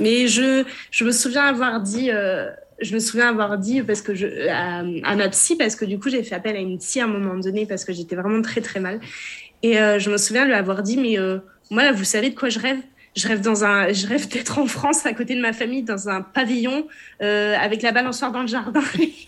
[0.00, 2.50] Mais je, je me souviens avoir dit, euh,
[2.80, 6.08] je me souviens avoir dit parce que je, à, ma psy, parce que du coup,
[6.08, 8.60] j'ai fait appel à une psy à un moment donné parce que j'étais vraiment très,
[8.60, 9.00] très mal.
[9.62, 11.38] Et euh, je me souviens lui avoir dit, mais euh,
[11.70, 12.78] moi, là, vous savez de quoi je rêve?
[13.16, 16.08] Je rêve dans un, je rêve d'être en France à côté de ma famille dans
[16.08, 16.86] un pavillon
[17.18, 18.82] avec la balançoire dans le jardin.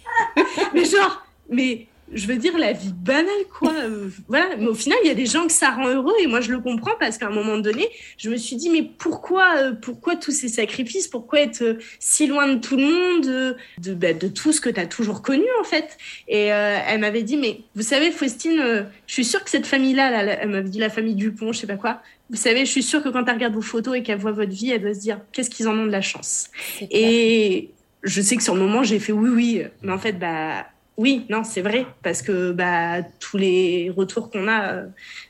[0.75, 3.27] mais genre, mais je veux dire, la vie banale,
[3.59, 3.73] quoi.
[3.83, 4.55] Euh, voilà.
[4.59, 6.53] Mais au final, il y a des gens que ça rend heureux et moi, je
[6.53, 10.15] le comprends parce qu'à un moment donné, je me suis dit, mais pourquoi, euh, pourquoi
[10.15, 11.09] tous ces sacrifices?
[11.09, 14.71] Pourquoi être euh, si loin de tout le monde, de, bah, de tout ce que
[14.71, 15.97] tu as toujours connu, en fait?
[16.29, 20.51] Et elle m'avait dit, mais vous savez, Faustine, je suis sûre que cette famille-là, elle
[20.51, 23.09] m'avait dit la famille Dupont, je sais pas quoi, vous savez, je suis sûre que
[23.09, 25.51] quand elle regarde vos photos et qu'elle voit votre vie, elle doit se dire, qu'est-ce
[25.51, 26.51] qu'ils en ont de la chance?
[26.91, 27.71] Et
[28.03, 29.63] je sais que sur le moment, j'ai fait oui, oui.
[29.83, 30.67] Mais en fait, bah,
[30.99, 34.87] oui, non, c'est vrai, parce que bah, tous les retours qu'on a euh,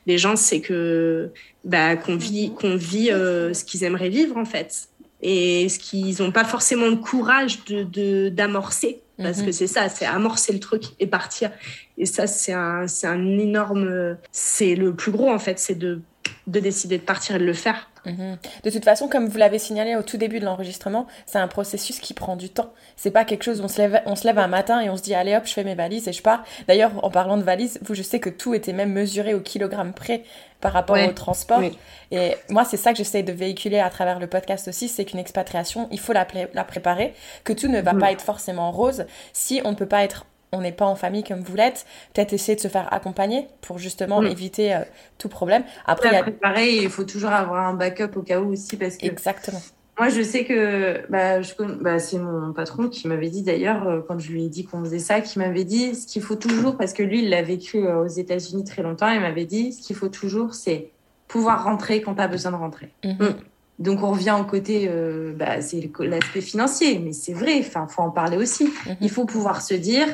[0.06, 1.30] des gens, c'est que
[1.64, 4.88] bah, qu'on vit, qu'on vit euh, ce qu'ils aimeraient vivre en fait,
[5.22, 9.46] et ce qu'ils n'ont pas forcément le courage de d'amorcer, parce mhm.
[9.46, 11.52] que c'est ça, c'est amorcer le truc et partir.
[11.96, 16.00] Et ça, c'est un, c'est un énorme, c'est le plus gros en fait, c'est de
[16.46, 17.88] de décider de partir et de le faire.
[18.04, 18.36] Mhm.
[18.64, 22.00] De toute façon, comme vous l'avez signalé au tout début de l'enregistrement, c'est un processus
[22.00, 22.72] qui prend du temps.
[22.96, 24.96] C'est pas quelque chose où on se, lève, on se lève un matin et on
[24.96, 26.42] se dit allez hop, je fais mes valises et je pars.
[26.66, 29.92] D'ailleurs, en parlant de valises, vous, je sais que tout était même mesuré au kilogramme
[29.92, 30.24] près
[30.60, 31.62] par rapport au transport.
[32.10, 35.18] Et moi, c'est ça que j'essaie de véhiculer à travers le podcast aussi, c'est qu'une
[35.18, 38.00] expatriation, il faut la, la, préparer, que tout ne va mhm.
[38.00, 41.24] pas être forcément rose si on ne peut pas être on n'est pas en famille
[41.24, 44.80] comme vous l'êtes, peut-être essayer de se faire accompagner pour justement éviter euh,
[45.16, 45.64] tout problème.
[45.86, 46.30] Après, il y a...
[46.30, 49.62] pareil, il faut toujours avoir un backup au cas où aussi parce que exactement.
[49.98, 51.40] Moi, je sais que bah,
[51.80, 54.80] bah, c'est mon patron qui m'avait dit d'ailleurs, euh, quand je lui ai dit qu'on
[54.80, 57.86] faisait ça, qui m'avait dit ce qu'il faut toujours, parce que lui, il l'a vécu
[57.86, 60.90] euh, aux États-Unis très longtemps, il m'avait dit ce qu'il faut toujours, c'est
[61.28, 62.90] pouvoir rentrer quand tu as besoin de rentrer.
[63.04, 63.22] Mm-hmm.
[63.22, 63.34] Mm.
[63.78, 64.88] Donc on revient au côté,
[65.34, 68.66] bah, c'est l'aspect financier, mais c'est vrai, enfin, faut en parler aussi.
[68.66, 68.96] Mm-hmm.
[69.00, 70.06] Il faut pouvoir se dire,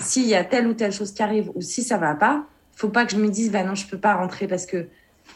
[0.00, 2.88] s'il y a telle ou telle chose qui arrive ou si ça va pas, faut
[2.88, 4.88] pas que je me dise bah non, je peux pas rentrer parce que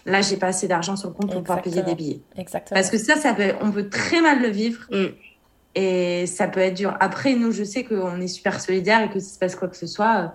[0.06, 2.20] là j'ai pas assez d'argent sur le compte pour pouvoir payer des billets.
[2.36, 2.74] Exactement.
[2.74, 4.86] Parce que ça, ça peut, on peut très mal le vivre.
[4.90, 5.06] Mm.
[5.74, 6.96] Et ça peut être dur.
[6.98, 9.76] Après, nous, je sais qu'on est super solidaires et que si se passe quoi que
[9.76, 10.34] ce soit,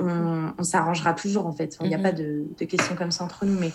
[0.00, 1.76] on, s'arrangera toujours, en fait.
[1.82, 2.02] Il n'y a mm-hmm.
[2.02, 3.56] pas de, de questions comme ça entre nous.
[3.60, 3.70] Mais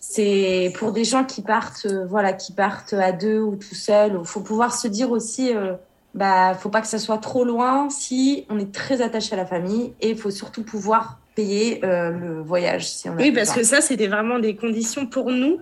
[0.00, 4.18] c'est pour des gens qui partent, euh, voilà, qui partent à deux ou tout seul.
[4.20, 5.72] Il faut pouvoir se dire aussi, euh,
[6.14, 9.46] bah, faut pas que ça soit trop loin si on est très attaché à la
[9.46, 12.86] famille et il faut surtout pouvoir payer euh, le voyage.
[12.86, 15.60] Si on oui, parce que ça, c'était vraiment des conditions pour nous.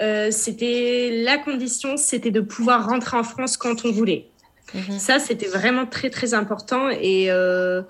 [0.00, 4.26] Euh, c'était la condition, c'était de pouvoir rentrer en France quand on voulait.
[4.74, 4.98] Mhm.
[4.98, 7.82] Ça, c'était vraiment très très important et euh,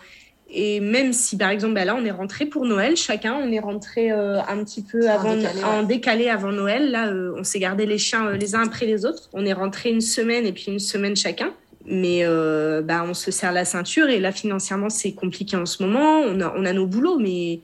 [0.54, 3.60] et même si par exemple bah là on est rentré pour Noël, chacun on est
[3.60, 6.90] rentré un petit peu avant en décalé, en décalé avant Noël.
[6.90, 9.30] Là, on s'est gardé les chiens les uns après les autres.
[9.32, 11.54] On est rentré une semaine et puis une semaine chacun
[11.86, 15.82] mais euh, bah, on se serre la ceinture et là financièrement c'est compliqué en ce
[15.82, 16.20] moment.
[16.20, 17.60] On a, on a nos boulots mais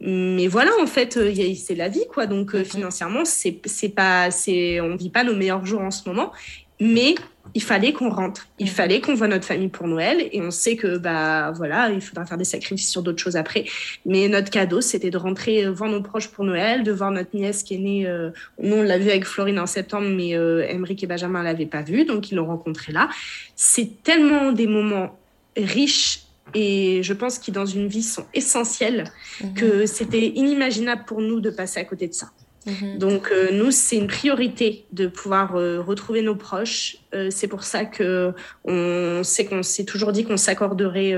[0.00, 2.26] mais voilà en fait euh, c'est la vie quoi.
[2.26, 6.08] Donc euh, financièrement c'est c'est pas c'est on vit pas nos meilleurs jours en ce
[6.08, 6.32] moment.
[6.80, 7.14] Mais
[7.52, 10.76] il fallait qu'on rentre, il fallait qu'on voit notre famille pour Noël et on sait
[10.76, 13.64] que bah voilà, il faudra faire des sacrifices sur d'autres choses après.
[14.06, 17.36] Mais notre cadeau, c'était de rentrer euh, voir nos proches pour Noël, de voir notre
[17.36, 18.06] nièce qui est née.
[18.06, 18.30] Euh,
[18.60, 22.04] nous on l'a vu avec Florine en septembre, mais euh, et Benjamin l'avaient pas vu,
[22.04, 23.08] donc ils l'ont rencontré là.
[23.56, 25.18] C'est tellement des moments
[25.56, 26.24] riches
[26.54, 29.04] et je pense qu'ils dans une vie sont essentiels
[29.42, 29.54] mhm.
[29.54, 32.30] que c'était inimaginable pour nous de passer à côté de ça.
[32.66, 32.98] Mhm.
[32.98, 36.96] Donc euh, nous, c'est une priorité de pouvoir euh, retrouver nos proches.
[37.14, 38.32] Euh, c'est pour ça que
[38.64, 41.14] on sait qu'on s'est toujours dit qu'on s'accorderait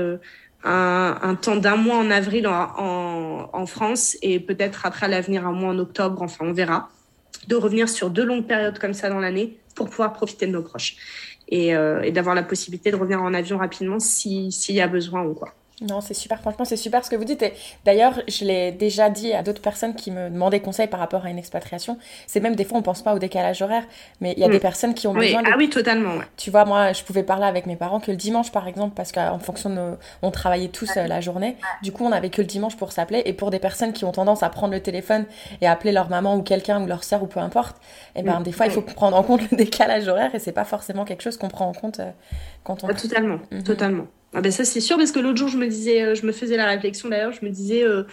[0.63, 5.47] un, un, temps d'un mois en avril en, en, France et peut-être après à l'avenir
[5.47, 6.21] un mois en octobre.
[6.21, 6.89] Enfin, on verra.
[7.47, 10.63] De revenir sur deux longues périodes comme ça dans l'année pour pouvoir profiter de nos
[10.63, 10.97] proches
[11.47, 15.33] et, et d'avoir la possibilité de revenir en avion rapidement s'il y a besoin ou
[15.33, 15.53] quoi.
[15.81, 17.43] Non, c'est super, franchement, c'est super ce que vous dites.
[17.43, 17.53] Et
[17.85, 21.29] d'ailleurs, je l'ai déjà dit à d'autres personnes qui me demandaient conseil par rapport à
[21.29, 21.99] une expatriation.
[22.25, 23.83] C'est même des fois, on pense pas au décalage horaire,
[24.19, 24.61] mais il y a des mm.
[24.61, 25.49] personnes qui ont besoin de.
[25.51, 26.15] Ah oui, totalement.
[26.35, 29.11] Tu vois, moi, je pouvais parler avec mes parents que le dimanche, par exemple, parce
[29.11, 29.97] qu'en fonction de nos...
[30.23, 31.57] On travaillait tous euh, la journée.
[31.83, 33.21] Du coup, on avait que le dimanche pour s'appeler.
[33.25, 35.25] Et pour des personnes qui ont tendance à prendre le téléphone
[35.61, 37.77] et appeler leur maman ou quelqu'un ou leur sœur ou peu importe,
[38.15, 38.43] et eh ben, mm.
[38.43, 41.21] des fois, il faut prendre en compte le décalage horaire et c'est pas forcément quelque
[41.21, 42.09] chose qu'on prend en compte euh,
[42.63, 42.87] quand on.
[42.87, 43.63] Totalement, mhm.
[43.63, 44.07] totalement.
[44.33, 46.31] Ah ben ça c'est sûr parce que l'autre jour je me disais, euh, je me
[46.31, 48.03] faisais la réflexion d'ailleurs, je me disais euh,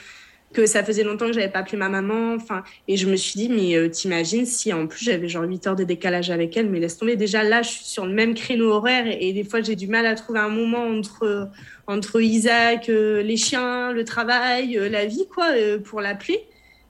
[0.52, 3.34] que ça faisait longtemps que j'avais pas appelé ma maman, enfin et je me suis
[3.34, 6.70] dit mais euh, t'imagines si en plus j'avais genre 8 heures de décalage avec elle,
[6.70, 9.60] mais laisse tomber déjà là je suis sur le même créneau horaire et, des fois
[9.60, 11.50] j'ai du mal à trouver un moment entre
[11.86, 15.48] entre Isaac, les chiens, le travail, la vie quoi
[15.84, 16.40] pour l'appeler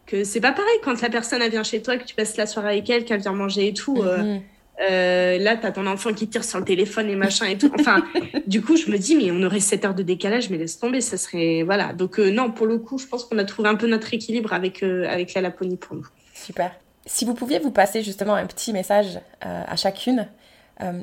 [0.07, 2.73] que c'est pas pareil quand la personne vient chez toi que tu passes la soirée
[2.73, 4.03] avec elle, qu'elle vient manger et tout.
[4.03, 4.43] Mhm.
[4.81, 7.71] Euh, là, tu as ton enfant qui tire sur le téléphone et machin et tout.
[7.79, 8.05] Enfin,
[8.47, 11.01] du coup, je me dis, mais on aurait 7 heures de décalage, mais laisse tomber,
[11.01, 11.63] ça serait.
[11.63, 11.93] Voilà.
[11.93, 14.53] Donc, euh, non, pour le coup, je pense qu'on a trouvé un peu notre équilibre
[14.53, 16.07] avec, euh, avec la Laponie pour nous.
[16.35, 16.73] Super.
[17.07, 20.27] Si vous pouviez vous passer justement un petit message à chacune,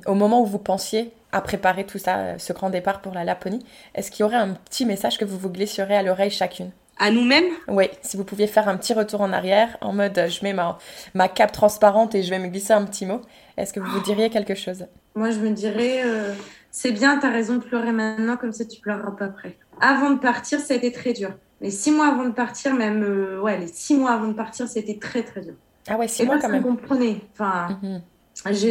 [0.07, 3.63] au moment où vous pensiez à préparer tout ça, ce grand départ pour la Laponie,
[3.93, 6.71] est-ce qu'il y aurait un petit message que vous vous glisserez à l'oreille chacune?
[6.97, 10.43] À nous-mêmes Oui, si vous pouviez faire un petit retour en arrière, en mode je
[10.43, 10.77] mets ma,
[11.13, 13.21] ma cape transparente et je vais me glisser un petit mot,
[13.57, 14.85] est-ce que vous vous diriez quelque chose?
[15.15, 16.33] Moi, je me dirais, euh,
[16.71, 19.57] c'est bien, t'as raison de pleurer maintenant, comme ça tu pleureras pas après.
[19.79, 21.31] Avant de partir, ça a été très dur.
[21.59, 24.67] Les six mois avant de partir, même, euh, ouais, les six mois avant de partir,
[24.67, 25.53] c'était très très dur.
[25.87, 26.63] Ah ouais, six mois quand même.
[26.63, 27.21] comprenez.
[27.33, 28.01] Enfin, mhm.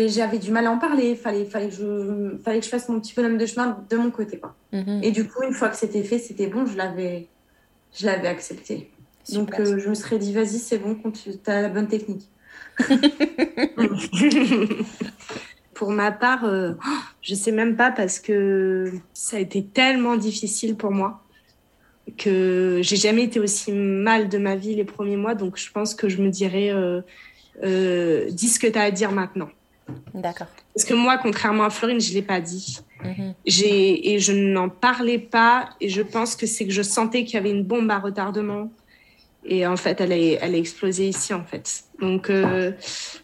[0.09, 1.15] j'avais du mal à en parler.
[1.15, 4.11] Fallait, fallait que je, fallait que je fasse mon petit bonhomme de chemin de mon
[4.11, 4.55] côté, quoi.
[4.73, 5.01] Mhm.
[5.03, 6.67] Et du coup, une fois que c'était fait, c'était bon.
[6.67, 7.29] Je l'avais,
[7.99, 8.91] je l'avais accepté.
[9.33, 12.29] Donc, euh, je me serais dit, vas-y, c'est bon, tu as la bonne technique.
[15.81, 16.75] pour ma part, euh,
[17.23, 21.23] je sais même pas parce que ça a été tellement difficile pour moi
[22.19, 25.35] que j'ai jamais été aussi mal de ma vie les premiers mois.
[25.35, 27.01] Donc, je pense que je me dirais, euh,
[27.65, 29.49] euh, dis ce que tu as à dire maintenant.
[30.13, 30.49] D'accord.
[30.75, 32.81] Parce que moi, contrairement à Florine, je l'ai pas dit.
[33.05, 33.35] Mhm.
[33.47, 35.71] J'ai et je n'en parlais pas.
[35.81, 38.71] Et je pense que c'est que je sentais qu'il y avait une bombe à retardement.
[39.45, 41.85] Et en fait, elle a, elle a explosé ici, en fait.
[41.99, 42.73] Donc, euh,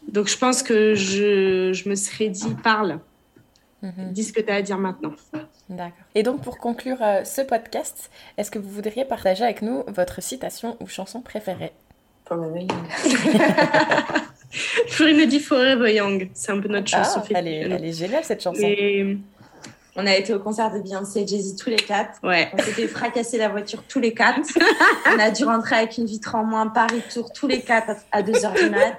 [0.09, 3.01] donc je pense que je, je me serais dit, parle.
[3.83, 4.13] Mhm.
[4.13, 5.13] Dis ce que tu as à dire maintenant.
[5.69, 5.93] D'accord.
[6.15, 10.23] Et donc, pour conclure euh, ce podcast, est-ce que vous voudriez partager avec nous votre
[10.23, 11.73] citation ou chanson préférée?
[12.27, 12.87] Forever Young.
[14.89, 16.31] Florine dit Forever Young.
[16.35, 17.23] C'est un peu notre ah, chanson.
[17.35, 18.63] Elle est, elle est géniale, cette chanson.
[18.63, 19.19] Et...
[19.97, 22.21] On a été au concert de Beyoncé et Jay-Z tous les quatre.
[22.23, 22.51] Ouais.
[22.53, 24.41] On s'était fracassé la voiture tous les quatre.
[25.15, 28.63] on a dû rentrer avec une vitre en moins, Paris-Tour, tous les quatre à 2h
[28.63, 28.97] du mat.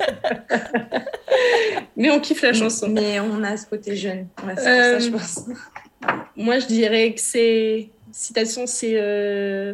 [1.96, 2.90] Mais on kiffe la chanson.
[2.90, 4.28] Mais on a ce côté jeune.
[4.46, 5.46] Ouais, c'est ça, je euh, pense.
[6.36, 7.90] Moi, je dirais que c'est.
[8.12, 8.94] Citation, c'est.
[8.96, 9.74] Euh,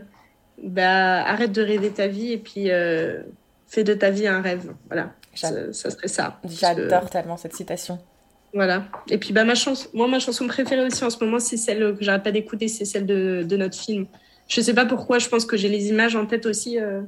[0.62, 3.22] bah, arrête de rêver ta vie et puis euh,
[3.68, 4.74] fais de ta vie un rêve.
[4.88, 5.14] Voilà.
[5.36, 6.40] Ça, ça, serait ça.
[6.46, 8.00] J'adore tellement cette citation.
[8.54, 8.86] Voilà.
[9.10, 11.95] Et puis bah ma chanson, moi ma chanson préférée aussi en ce moment, c'est celle
[11.97, 14.06] que j'arrête pas d'écouter, c'est celle de, de, notre film.
[14.47, 17.01] Je sais pas pourquoi, je pense que j'ai les images en tête aussi, euh,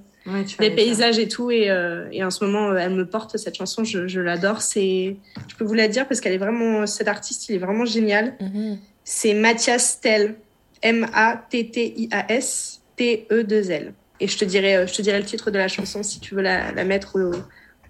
[0.59, 3.55] des paysages et tout, et, euh, et, en ce moment euh, elle me porte cette
[3.55, 4.63] chanson, je, je l'adore.
[4.63, 5.17] C'est,
[5.47, 8.33] je peux vous la dire parce qu'elle est vraiment, cet artiste, il est vraiment génial.
[8.41, 8.79] Mhm.
[9.03, 10.33] C'est Mathias Tell,
[10.81, 13.93] M-A-T-T-I-A-S T-E-2-L.
[14.19, 16.41] Et je te dirai, je te dirai le titre de la chanson si tu veux
[16.41, 17.33] la, la mettre au,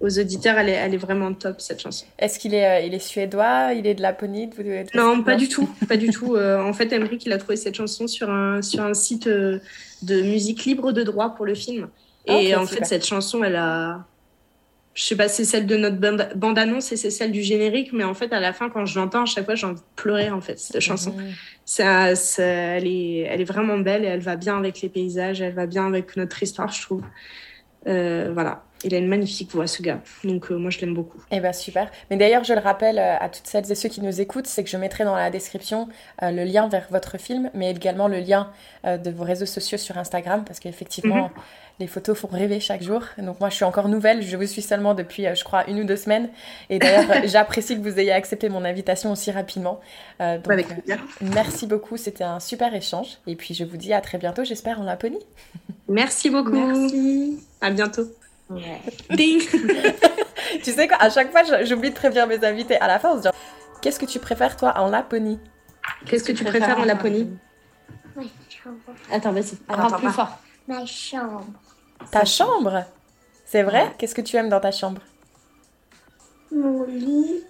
[0.01, 2.05] aux auditeurs, elle est, elle est vraiment top cette chanson.
[2.19, 5.47] Est-ce qu'il est, euh, il est suédois Il est de Laponie de, Non, pas du
[5.47, 6.35] tout, pas du tout.
[6.35, 9.59] Euh, en fait, Emmerich, il a trouvé cette chanson sur un, sur un site euh,
[10.01, 11.87] de musique libre de droit pour le film.
[12.27, 14.03] Et en fait, cette chanson, elle a,
[14.95, 15.97] je sais pas, c'est celle de notre
[16.35, 19.23] bande-annonce et c'est celle du générique, mais en fait, à la fin, quand je l'entends,
[19.23, 21.11] à chaque fois, j'ai envie de pleurer, en fait, cette chanson.
[21.11, 21.23] Mmh.
[21.65, 25.39] Ça, ça, elle, est, elle est vraiment belle et elle va bien avec les paysages,
[25.39, 27.03] elle va bien avec notre histoire, je trouve.
[27.85, 28.63] voilà.
[28.85, 29.99] Il a une magnifique voix, ce gars.
[30.23, 31.17] Donc, euh, moi, je l'aime beaucoup.
[31.31, 31.89] Eh bien, super.
[32.11, 34.63] Mais d'ailleurs, je le rappelle euh, à toutes celles et ceux qui nous écoutent, c'est
[34.63, 35.89] que je mettrai dans la description
[36.21, 38.51] euh, le lien vers votre film, mais également le lien
[38.83, 41.29] de vos réseaux sociaux sur Instagram, parce qu'effectivement, mhm.
[41.79, 43.01] les photos font rêver chaque jour.
[43.17, 44.21] Donc, moi, je suis encore nouvelle.
[44.21, 46.29] Je vous suis seulement depuis, je crois, une ou deux semaines.
[46.69, 49.79] Et d'ailleurs, j'apprécie que vous ayez accepté mon invitation aussi rapidement.
[50.19, 51.03] donc, Avec plaisir.
[51.21, 51.97] merci beaucoup.
[51.97, 53.17] C'était un super échange.
[53.25, 55.25] Et puis, je vous dis à très bientôt, j'espère, en Laponie.
[55.89, 56.51] Merci beaucoup.
[56.51, 57.39] Merci.
[57.59, 58.03] À bientôt.
[58.49, 59.41] Ding
[60.63, 62.77] Tu sais quoi, à chaque fois, j'oublie de prévenir mes invités.
[62.79, 63.35] À la fin, on se dit
[63.81, 65.39] Qu'est-ce que tu préfères, toi, en Laponie?
[66.05, 67.29] Qu'est-ce que tu préfères en Laponie?
[68.15, 68.77] Ma chambre.
[69.11, 70.39] Attends, vas-y, parle plus fort.
[70.67, 71.45] Ma chambre.
[72.11, 72.85] Ta chambre?
[73.45, 73.93] C'est vrai?
[73.97, 75.01] Qu'est-ce que tu aimes dans ta chambre?
[76.51, 77.43] Mon lit,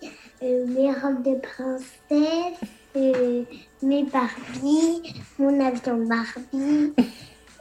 [0.43, 3.43] euh, mes robes de princesse, euh,
[3.81, 6.93] mes Barbies, mon avion Barbie.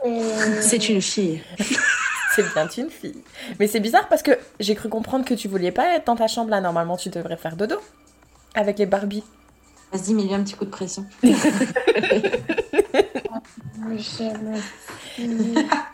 [0.06, 1.42] Euh, C'est une fille.
[2.34, 3.22] c'est bien une fille.
[3.58, 6.26] Mais c'est bizarre parce que j'ai cru comprendre que tu voulais pas être dans ta
[6.26, 6.60] chambre là.
[6.60, 7.76] Normalement, tu devrais faire dodo
[8.54, 9.24] avec les Barbie.
[9.92, 11.06] Vas-y, mets-lui un petit coup de pression.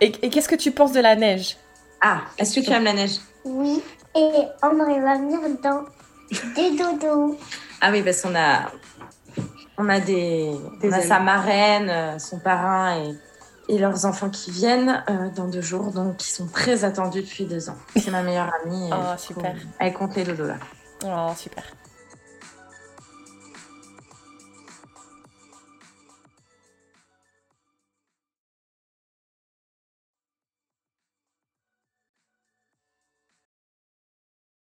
[0.01, 1.57] et, qu'est-ce que tu penses de la neige?
[2.01, 3.19] Ah, est-ce que tu aimes la neige?
[3.45, 3.83] Oui,
[4.15, 4.31] et
[4.63, 5.85] on va venir dans
[6.55, 7.39] des dodos.
[7.81, 8.71] Ah oui, parce qu'on a,
[9.77, 10.51] on a des,
[10.83, 13.15] on a sa marraine, euh, son parrain et
[13.71, 17.45] et leurs enfants qui viennent euh, dans deux jours, donc ils sont très attendus depuis
[17.45, 17.77] deux ans.
[17.95, 18.91] C'est ma meilleure amie.
[18.93, 19.55] oh, super.
[19.79, 20.57] Elle compte les dodos là.
[21.05, 21.63] Oh, super.